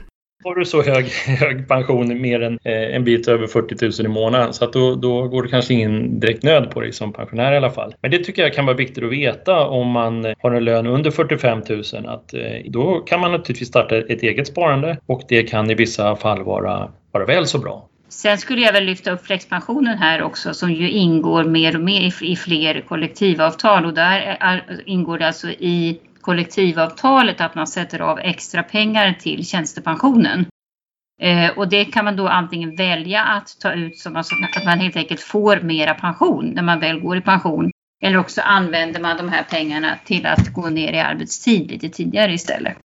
har 0.45 0.55
du 0.55 0.65
så 0.65 0.83
hög, 0.83 1.05
hög 1.27 1.69
pension, 1.69 2.21
mer 2.21 2.43
än 2.43 2.59
eh, 2.65 2.95
en 2.97 3.05
bit 3.05 3.29
över 3.29 3.47
40 3.47 4.03
000 4.03 4.07
i 4.07 4.09
månaden, 4.09 4.53
så 4.53 4.65
att 4.65 4.73
då, 4.73 4.95
då 4.95 5.29
går 5.29 5.43
det 5.43 5.49
kanske 5.49 5.75
ingen 5.75 6.21
direkt 6.21 6.43
nöd 6.43 6.71
på 6.71 6.81
dig 6.81 6.93
som 6.93 7.13
pensionär 7.13 7.53
i 7.53 7.57
alla 7.57 7.71
fall. 7.71 7.95
Men 8.01 8.11
det 8.11 8.19
tycker 8.19 8.43
jag 8.43 8.55
kan 8.55 8.67
vara 8.67 8.77
viktigt 8.77 9.05
att 9.05 9.13
veta 9.13 9.67
om 9.67 9.89
man 9.89 10.25
eh, 10.25 10.35
har 10.39 10.51
en 10.53 10.65
lön 10.65 10.87
under 10.87 11.11
45 11.11 11.63
000, 11.69 11.83
att 12.07 12.35
eh, 12.35 12.41
då 12.65 13.01
kan 13.01 13.21
man 13.21 13.33
naturligtvis 13.33 13.69
starta 13.69 13.97
ett 13.97 14.23
eget 14.23 14.47
sparande 14.47 14.99
och 15.07 15.23
det 15.29 15.43
kan 15.43 15.71
i 15.71 15.75
vissa 15.75 16.17
fall 16.17 16.43
vara, 16.43 16.91
vara 17.13 17.25
väl 17.25 17.47
så 17.47 17.59
bra. 17.59 17.89
Sen 18.13 18.39
skulle 18.39 18.61
jag 18.61 18.73
väl 18.73 18.85
lyfta 18.85 19.11
upp 19.11 19.27
flexpensionen 19.27 19.99
här 19.99 20.23
också 20.23 20.55
som 20.55 20.73
ju 20.73 20.91
ingår 20.91 21.45
mer 21.45 21.77
och 21.77 21.83
mer 21.83 22.23
i, 22.23 22.37
fler 22.37 22.81
kollektivavtal 22.81 23.85
och 23.85 23.95
där 23.95 24.37
är, 24.41 24.83
ingår 24.87 25.19
det 25.19 25.27
alltså 25.27 25.49
i 25.49 25.99
kollektivavtalet 26.23 27.41
att 27.41 27.55
man 27.55 27.67
sätter 27.67 28.01
av 28.01 28.19
extra 28.19 28.63
pengar 28.63 29.13
till 29.21 29.47
tjänstepensionen. 29.47 30.47
Eh, 31.21 31.51
och 31.59 31.69
det 31.69 31.85
kan 31.85 32.05
man 32.05 32.17
då 32.17 32.29
antingen 32.29 32.77
välja 32.77 33.23
att 33.23 33.61
ta 33.61 33.73
ut 33.73 33.99
som 33.99 34.17
alltså 34.17 34.35
att 34.57 34.65
man 34.65 34.81
helt 34.81 34.97
enkelt 34.97 35.21
får 35.21 35.61
mera 35.61 35.95
pension 35.95 36.47
när 36.55 36.63
man 36.63 36.81
väl 36.81 37.01
går 37.01 37.17
i 37.17 37.21
pension. 37.21 37.71
Eller 38.05 38.19
också 38.19 38.41
använder 38.41 39.01
man 39.01 39.17
de 39.17 39.29
här 39.29 39.43
pengarna 39.43 39.99
till 40.05 40.27
att 40.27 40.53
gå 40.53 40.69
ner 40.69 40.93
i 40.93 41.01
arbetstid 41.01 41.71
lite 41.71 41.89
tidigare 41.89 42.33
istället. 42.33 42.77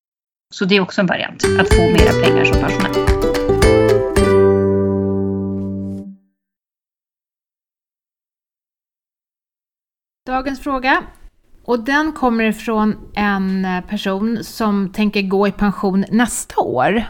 Så 0.55 0.65
det 0.65 0.77
är 0.77 0.81
också 0.81 1.01
en 1.01 1.07
variant, 1.07 1.45
att 1.61 1.75
få 1.75 1.83
mera 1.83 2.13
pengar 2.25 2.45
som 2.45 2.61
pensionär. 2.61 3.07
Dagens 10.27 10.61
fråga. 10.61 11.03
Och 11.67 11.85
den 11.85 12.13
kommer 12.13 12.45
ifrån 12.45 12.97
en 13.15 13.67
person 13.89 14.45
som 14.45 14.93
tänker 14.93 15.23
gå 15.23 15.49
i 15.49 15.53
pension 15.53 16.05
nästa 16.11 16.61
år. 16.61 17.05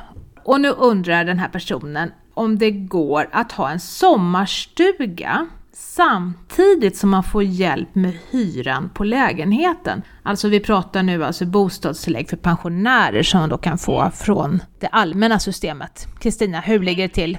Och 0.45 0.61
nu 0.61 0.69
undrar 0.69 1.25
den 1.25 1.38
här 1.38 1.49
personen 1.49 2.12
om 2.35 2.59
det 2.59 2.71
går 2.71 3.29
att 3.33 3.53
ha 3.53 3.71
en 3.71 3.81
sommarstuga 3.81 5.47
samtidigt 5.73 6.97
som 6.97 7.11
man 7.11 7.23
får 7.23 7.42
hjälp 7.42 7.95
med 7.95 8.12
hyran 8.31 8.90
på 8.95 9.05
lägenheten. 9.05 10.03
Alltså 10.23 10.49
vi 10.49 10.61
pratar 10.61 11.03
nu 11.03 11.25
alltså 11.25 11.47
bostadstillägg 11.47 12.31
för 12.31 12.37
pensionärer 12.37 13.23
som 13.23 13.40
man 13.40 13.49
då 13.49 13.59
kan 13.59 13.79
få 13.79 14.11
från 14.14 14.62
det 14.81 14.87
allmänna 14.87 15.38
systemet. 15.38 16.07
Kristina, 16.21 16.61
hur 16.61 16.81
ligger 16.81 17.03
det 17.03 17.14
till? 17.14 17.38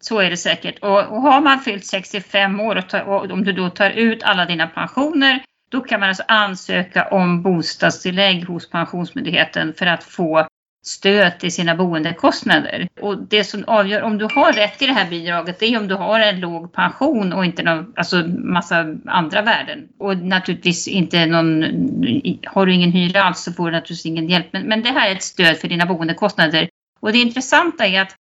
Så 0.00 0.18
är 0.18 0.30
det 0.30 0.36
säkert. 0.36 0.78
Och, 0.82 0.98
och 0.98 1.22
har 1.22 1.40
man 1.40 1.60
fyllt 1.60 1.86
65 1.86 2.60
år 2.60 2.76
och, 2.76 2.88
tar, 2.88 3.00
och 3.00 3.30
om 3.30 3.44
du 3.44 3.52
då 3.52 3.70
tar 3.70 3.90
ut 3.90 4.22
alla 4.22 4.46
dina 4.46 4.66
pensioner 4.66 5.44
då 5.68 5.80
kan 5.80 6.00
man 6.00 6.08
alltså 6.08 6.24
ansöka 6.28 7.08
om 7.08 7.42
bostadstillägg 7.42 8.44
hos 8.44 8.70
Pensionsmyndigheten 8.70 9.74
för 9.74 9.86
att 9.86 10.04
få 10.04 10.46
stöd 10.86 11.38
till 11.38 11.52
sina 11.52 11.74
boendekostnader. 11.74 12.88
Och 13.00 13.18
det 13.18 13.44
som 13.44 13.64
avgör 13.66 14.02
om 14.02 14.18
du 14.18 14.24
har 14.24 14.52
rätt 14.52 14.78
till 14.78 14.88
det 14.88 14.94
här 14.94 15.10
bidraget 15.10 15.62
är 15.62 15.78
om 15.78 15.88
du 15.88 15.94
har 15.94 16.20
en 16.20 16.40
låg 16.40 16.72
pension 16.72 17.32
och 17.32 17.44
inte 17.44 17.62
någon, 17.62 17.92
alltså 17.96 18.16
massa 18.28 18.94
andra 19.06 19.42
värden. 19.42 19.88
Och 19.98 20.16
naturligtvis 20.16 20.88
inte 20.88 21.26
någon, 21.26 21.62
har 22.46 22.66
du 22.66 22.74
ingen 22.74 22.92
hyra 22.92 23.22
alls 23.22 23.42
så 23.42 23.52
får 23.52 23.66
du 23.66 23.72
naturligtvis 23.72 24.06
ingen 24.06 24.28
hjälp. 24.28 24.46
Men, 24.52 24.62
men 24.62 24.82
det 24.82 24.90
här 24.90 25.08
är 25.08 25.12
ett 25.12 25.22
stöd 25.22 25.56
för 25.56 25.68
dina 25.68 25.86
boendekostnader. 25.86 26.68
Och 27.00 27.12
det 27.12 27.18
intressanta 27.18 27.86
är 27.86 28.02
att 28.02 28.14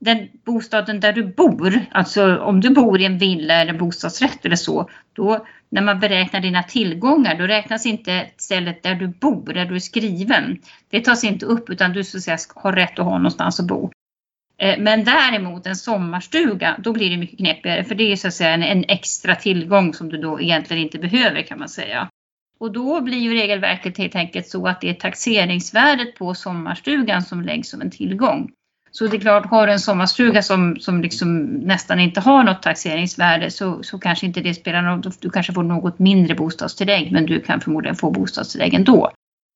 den 0.00 0.28
bostaden 0.44 1.00
där 1.00 1.12
du 1.12 1.24
bor, 1.24 1.80
alltså 1.90 2.38
om 2.38 2.60
du 2.60 2.70
bor 2.70 3.00
i 3.00 3.04
en 3.04 3.18
villa 3.18 3.54
eller 3.54 3.72
bostadsrätt 3.72 4.44
eller 4.44 4.56
så, 4.56 4.90
då 5.12 5.46
när 5.72 5.82
man 5.82 6.00
beräknar 6.00 6.40
dina 6.40 6.62
tillgångar, 6.62 7.38
då 7.38 7.46
räknas 7.46 7.86
inte 7.86 8.26
stället 8.36 8.82
där 8.82 8.94
du 8.94 9.08
bor, 9.08 9.52
där 9.52 9.64
du 9.64 9.74
är 9.74 9.78
skriven. 9.78 10.58
Det 10.90 11.00
tas 11.00 11.24
inte 11.24 11.46
upp 11.46 11.70
utan 11.70 11.92
du 11.92 12.04
så 12.04 12.16
att 12.16 12.22
säga, 12.22 12.38
har 12.54 12.72
rätt 12.72 12.98
att 12.98 13.04
ha 13.04 13.18
någonstans 13.18 13.60
att 13.60 13.66
bo. 13.66 13.90
Eh, 14.58 14.78
men 14.78 15.04
däremot 15.04 15.66
en 15.66 15.76
sommarstuga, 15.76 16.76
då 16.78 16.92
blir 16.92 17.10
det 17.10 17.16
mycket 17.16 17.38
knepigare 17.38 17.84
för 17.84 17.94
det 17.94 18.12
är 18.12 18.16
så 18.16 18.28
att 18.28 18.34
säga 18.34 18.50
en, 18.50 18.62
en 18.62 18.84
extra 18.88 19.34
tillgång 19.34 19.94
som 19.94 20.08
du 20.08 20.18
då 20.18 20.40
egentligen 20.40 20.82
inte 20.82 20.98
behöver 20.98 21.42
kan 21.42 21.58
man 21.58 21.68
säga. 21.68 22.08
Och 22.58 22.72
då 22.72 23.00
blir 23.00 23.18
ju 23.18 23.34
regelverket 23.34 23.98
helt 23.98 24.16
enkelt 24.16 24.48
så 24.48 24.66
att 24.66 24.80
det 24.80 24.90
är 24.90 24.94
taxeringsvärdet 24.94 26.14
på 26.14 26.34
sommarstugan 26.34 27.22
som 27.22 27.42
läggs 27.42 27.70
som 27.70 27.80
en 27.80 27.90
tillgång. 27.90 28.50
Så 28.94 29.06
det 29.06 29.16
är 29.16 29.20
klart, 29.20 29.46
har 29.46 29.66
du 29.66 29.72
en 29.72 29.80
sommarstuga 29.80 30.42
som, 30.42 30.76
som 30.80 31.02
liksom 31.02 31.44
nästan 31.44 32.00
inte 32.00 32.20
har 32.20 32.44
något 32.44 32.62
taxeringsvärde 32.62 33.50
så, 33.50 33.82
så 33.82 33.98
kanske 33.98 34.26
inte 34.26 34.40
det 34.40 34.54
spelar 34.54 34.82
någon 34.82 35.02
roll. 35.02 35.12
Du 35.20 35.30
kanske 35.30 35.52
får 35.52 35.62
något 35.62 35.98
mindre 35.98 36.34
bostadstillägg 36.34 37.12
men 37.12 37.26
du 37.26 37.40
kan 37.40 37.60
förmodligen 37.60 37.96
få 37.96 38.10
bostadstillägg 38.10 38.74
ändå. 38.74 39.10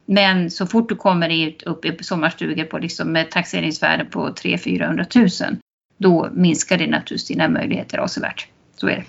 Men 0.06 0.50
så 0.50 0.66
fort 0.66 0.88
du 0.88 0.96
kommer 0.96 1.54
upp 1.64 1.84
i 1.84 2.04
sommarstugor 2.04 2.64
på 2.64 2.78
liksom 2.78 3.12
med 3.12 3.30
taxeringsvärde 3.30 4.04
på 4.04 4.28
300-400 4.28 5.44
000 5.44 5.56
då 5.98 6.28
minskar 6.32 6.78
det 6.78 6.86
naturligtvis 6.86 7.28
dina 7.28 7.48
möjligheter 7.48 7.98
avsevärt. 7.98 8.48
Så 8.76 8.88
är 8.88 8.96
det. 8.96 9.04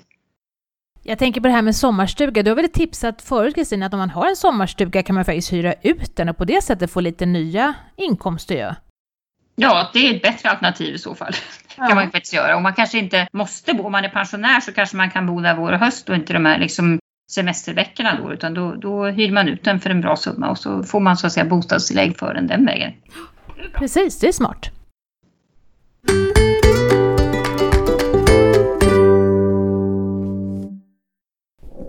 Jag 1.03 1.19
tänker 1.19 1.41
på 1.41 1.47
det 1.47 1.53
här 1.53 1.61
med 1.61 1.75
sommarstuga. 1.75 2.43
Du 2.43 2.51
har 2.51 2.55
väl 2.55 2.69
tipsat 2.69 3.21
förut 3.21 3.55
Kristina 3.55 3.85
att 3.85 3.93
om 3.93 3.99
man 3.99 4.09
har 4.09 4.29
en 4.29 4.35
sommarstuga 4.35 5.03
kan 5.03 5.15
man 5.15 5.25
faktiskt 5.25 5.53
hyra 5.53 5.73
ut 5.81 6.15
den 6.15 6.29
och 6.29 6.37
på 6.37 6.45
det 6.45 6.63
sättet 6.63 6.91
få 6.91 6.99
lite 6.99 7.25
nya 7.25 7.73
inkomster 7.97 8.55
ju. 8.55 8.61
Ja, 8.61 8.75
det 9.93 9.99
är 9.99 10.15
ett 10.15 10.21
bättre 10.21 10.49
alternativ 10.49 10.95
i 10.95 10.97
så 10.97 11.15
fall. 11.15 11.33
Ja. 11.79 11.87
kan 11.87 11.95
man 11.95 12.11
faktiskt 12.11 12.33
göra. 12.33 12.55
Och 12.55 12.61
man 12.61 12.73
kanske 12.73 12.97
inte 12.97 13.27
måste 13.33 13.73
bo, 13.73 13.83
om 13.83 13.91
man 13.91 14.05
är 14.05 14.09
pensionär 14.09 14.59
så 14.59 14.73
kanske 14.73 14.97
man 14.97 15.11
kan 15.11 15.27
bo 15.27 15.41
där 15.41 15.55
vår 15.55 15.71
och 15.71 15.79
höst 15.79 16.09
och 16.09 16.15
inte 16.15 16.33
de 16.33 16.45
här 16.45 16.59
liksom 16.59 16.99
semesterveckorna 17.31 18.19
då, 18.21 18.33
utan 18.33 18.53
då, 18.53 18.75
då 18.75 19.05
hyr 19.05 19.31
man 19.31 19.47
ut 19.47 19.63
den 19.63 19.79
för 19.79 19.89
en 19.89 20.01
bra 20.01 20.15
summa 20.15 20.49
och 20.49 20.57
så 20.57 20.83
får 20.83 20.99
man 20.99 21.17
så 21.17 21.27
att 21.27 21.33
säga 21.33 21.45
bostadstillägg 21.45 22.17
för 22.17 22.33
den 22.33 22.47
den 22.47 22.65
vägen. 22.65 22.93
Precis, 23.73 24.19
det 24.19 24.27
är 24.27 24.31
smart. 24.31 24.69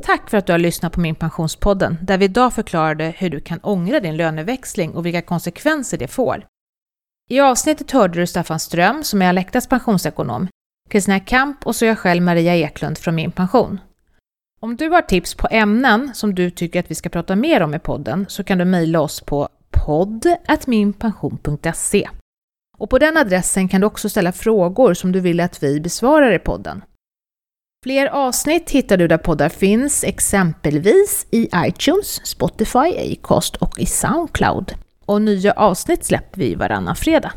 Tack 0.02 0.30
för 0.30 0.36
att 0.36 0.46
du 0.46 0.52
har 0.52 0.58
lyssnat 0.58 0.92
på 0.92 1.00
min 1.00 1.14
Pensionspodden, 1.14 1.98
där 2.02 2.18
vi 2.18 2.24
idag 2.24 2.54
förklarade 2.54 3.14
hur 3.18 3.30
du 3.30 3.40
kan 3.40 3.58
ångra 3.62 4.00
din 4.00 4.16
löneväxling 4.16 4.94
och 4.94 5.06
vilka 5.06 5.22
konsekvenser 5.22 5.98
det 5.98 6.08
får. 6.08 6.44
I 7.30 7.40
avsnittet 7.40 7.90
hörde 7.90 8.20
du 8.20 8.26
Staffan 8.26 8.60
Ström, 8.60 9.04
som 9.04 9.22
är 9.22 9.28
Alectas 9.28 9.66
pensionsekonom, 9.66 10.48
Kristina 10.90 11.20
Kamp 11.20 11.66
och 11.66 11.76
så 11.76 11.84
jag 11.84 11.98
själv 11.98 12.22
Maria 12.22 12.56
Eklund 12.56 12.98
från 12.98 13.14
Min 13.14 13.32
Pension. 13.32 13.80
Om 14.60 14.76
du 14.76 14.88
har 14.88 15.02
tips 15.02 15.34
på 15.34 15.48
ämnen 15.50 16.10
som 16.14 16.34
du 16.34 16.50
tycker 16.50 16.80
att 16.80 16.90
vi 16.90 16.94
ska 16.94 17.08
prata 17.08 17.36
mer 17.36 17.62
om 17.62 17.74
i 17.74 17.78
podden 17.78 18.26
så 18.28 18.44
kan 18.44 18.58
du 18.58 18.64
mejla 18.64 19.00
oss 19.00 19.20
på 19.20 19.48
podd.minpension.se. 19.70 22.08
Och 22.78 22.90
på 22.90 22.98
den 22.98 23.16
adressen 23.16 23.68
kan 23.68 23.80
du 23.80 23.86
också 23.86 24.08
ställa 24.08 24.32
frågor 24.32 24.94
som 24.94 25.12
du 25.12 25.20
vill 25.20 25.40
att 25.40 25.62
vi 25.62 25.80
besvarar 25.80 26.32
i 26.32 26.38
podden. 26.38 26.84
Fler 27.84 28.06
avsnitt 28.06 28.70
hittar 28.70 28.96
du 28.96 29.08
där 29.08 29.18
poddar 29.18 29.48
finns, 29.48 30.04
exempelvis 30.04 31.26
i 31.30 31.48
iTunes, 31.56 32.26
Spotify, 32.26 33.12
Acast 33.12 33.56
och 33.56 33.78
i 33.78 33.86
Soundcloud 33.86 34.74
och 35.08 35.22
nya 35.22 35.52
avsnitt 35.52 36.04
släpper 36.04 36.38
vi 36.38 36.54
varannan 36.54 36.96
fredag. 36.96 37.32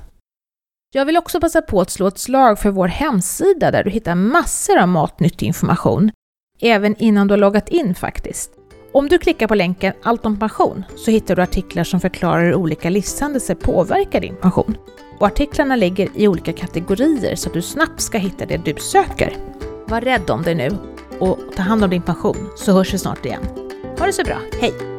Jag 0.94 1.06
vill 1.06 1.18
också 1.18 1.40
passa 1.40 1.62
på 1.62 1.82
att 1.82 1.90
slå 1.90 2.08
ett 2.08 2.20
slag 2.20 2.60
för 2.60 2.72
vår 2.72 2.88
hemsida 2.88 3.72
där 3.72 3.84
du 3.84 3.90
hittar 3.90 4.16
massor 4.16 4.78
av 4.78 4.88
matnyttig 4.88 5.48
information, 5.48 6.12
även 6.62 6.96
innan 6.96 7.28
du 7.28 7.32
har 7.32 7.38
loggat 7.38 7.70
in 7.70 7.96
faktiskt. 7.96 8.52
Om 8.94 9.08
du 9.08 9.18
klickar 9.18 9.48
på 9.48 9.56
länken 9.56 9.94
Allt 10.04 10.26
om 10.26 10.40
pension 10.40 10.84
så 10.98 11.12
hittar 11.12 11.36
du 11.36 11.42
artiklar 11.42 11.84
som 11.84 12.00
förklarar 12.00 12.44
hur 12.44 12.56
olika 12.56 12.90
livshändelser 12.90 13.56
påverkar 13.56 14.22
din 14.22 14.36
pension. 14.36 14.78
Och 15.20 15.28
artiklarna 15.28 15.76
ligger 15.76 16.10
i 16.16 16.28
olika 16.28 16.54
kategorier 16.54 17.36
så 17.36 17.50
att 17.50 17.54
du 17.54 17.62
snabbt 17.62 18.02
ska 18.02 18.18
hitta 18.18 18.46
det 18.46 18.66
du 18.66 18.76
söker. 18.80 19.38
Var 19.88 20.02
rädd 20.02 20.30
om 20.30 20.44
dig 20.44 20.56
nu 20.56 20.70
och 21.20 21.40
ta 21.56 21.62
hand 21.62 21.84
om 21.84 21.90
din 21.90 22.02
pension 22.02 22.50
så 22.58 22.72
hörs 22.72 22.94
vi 22.94 22.98
snart 22.98 23.26
igen. 23.26 23.44
Ha 24.00 24.06
det 24.06 24.14
så 24.14 24.24
bra, 24.24 24.38
hej! 24.62 24.91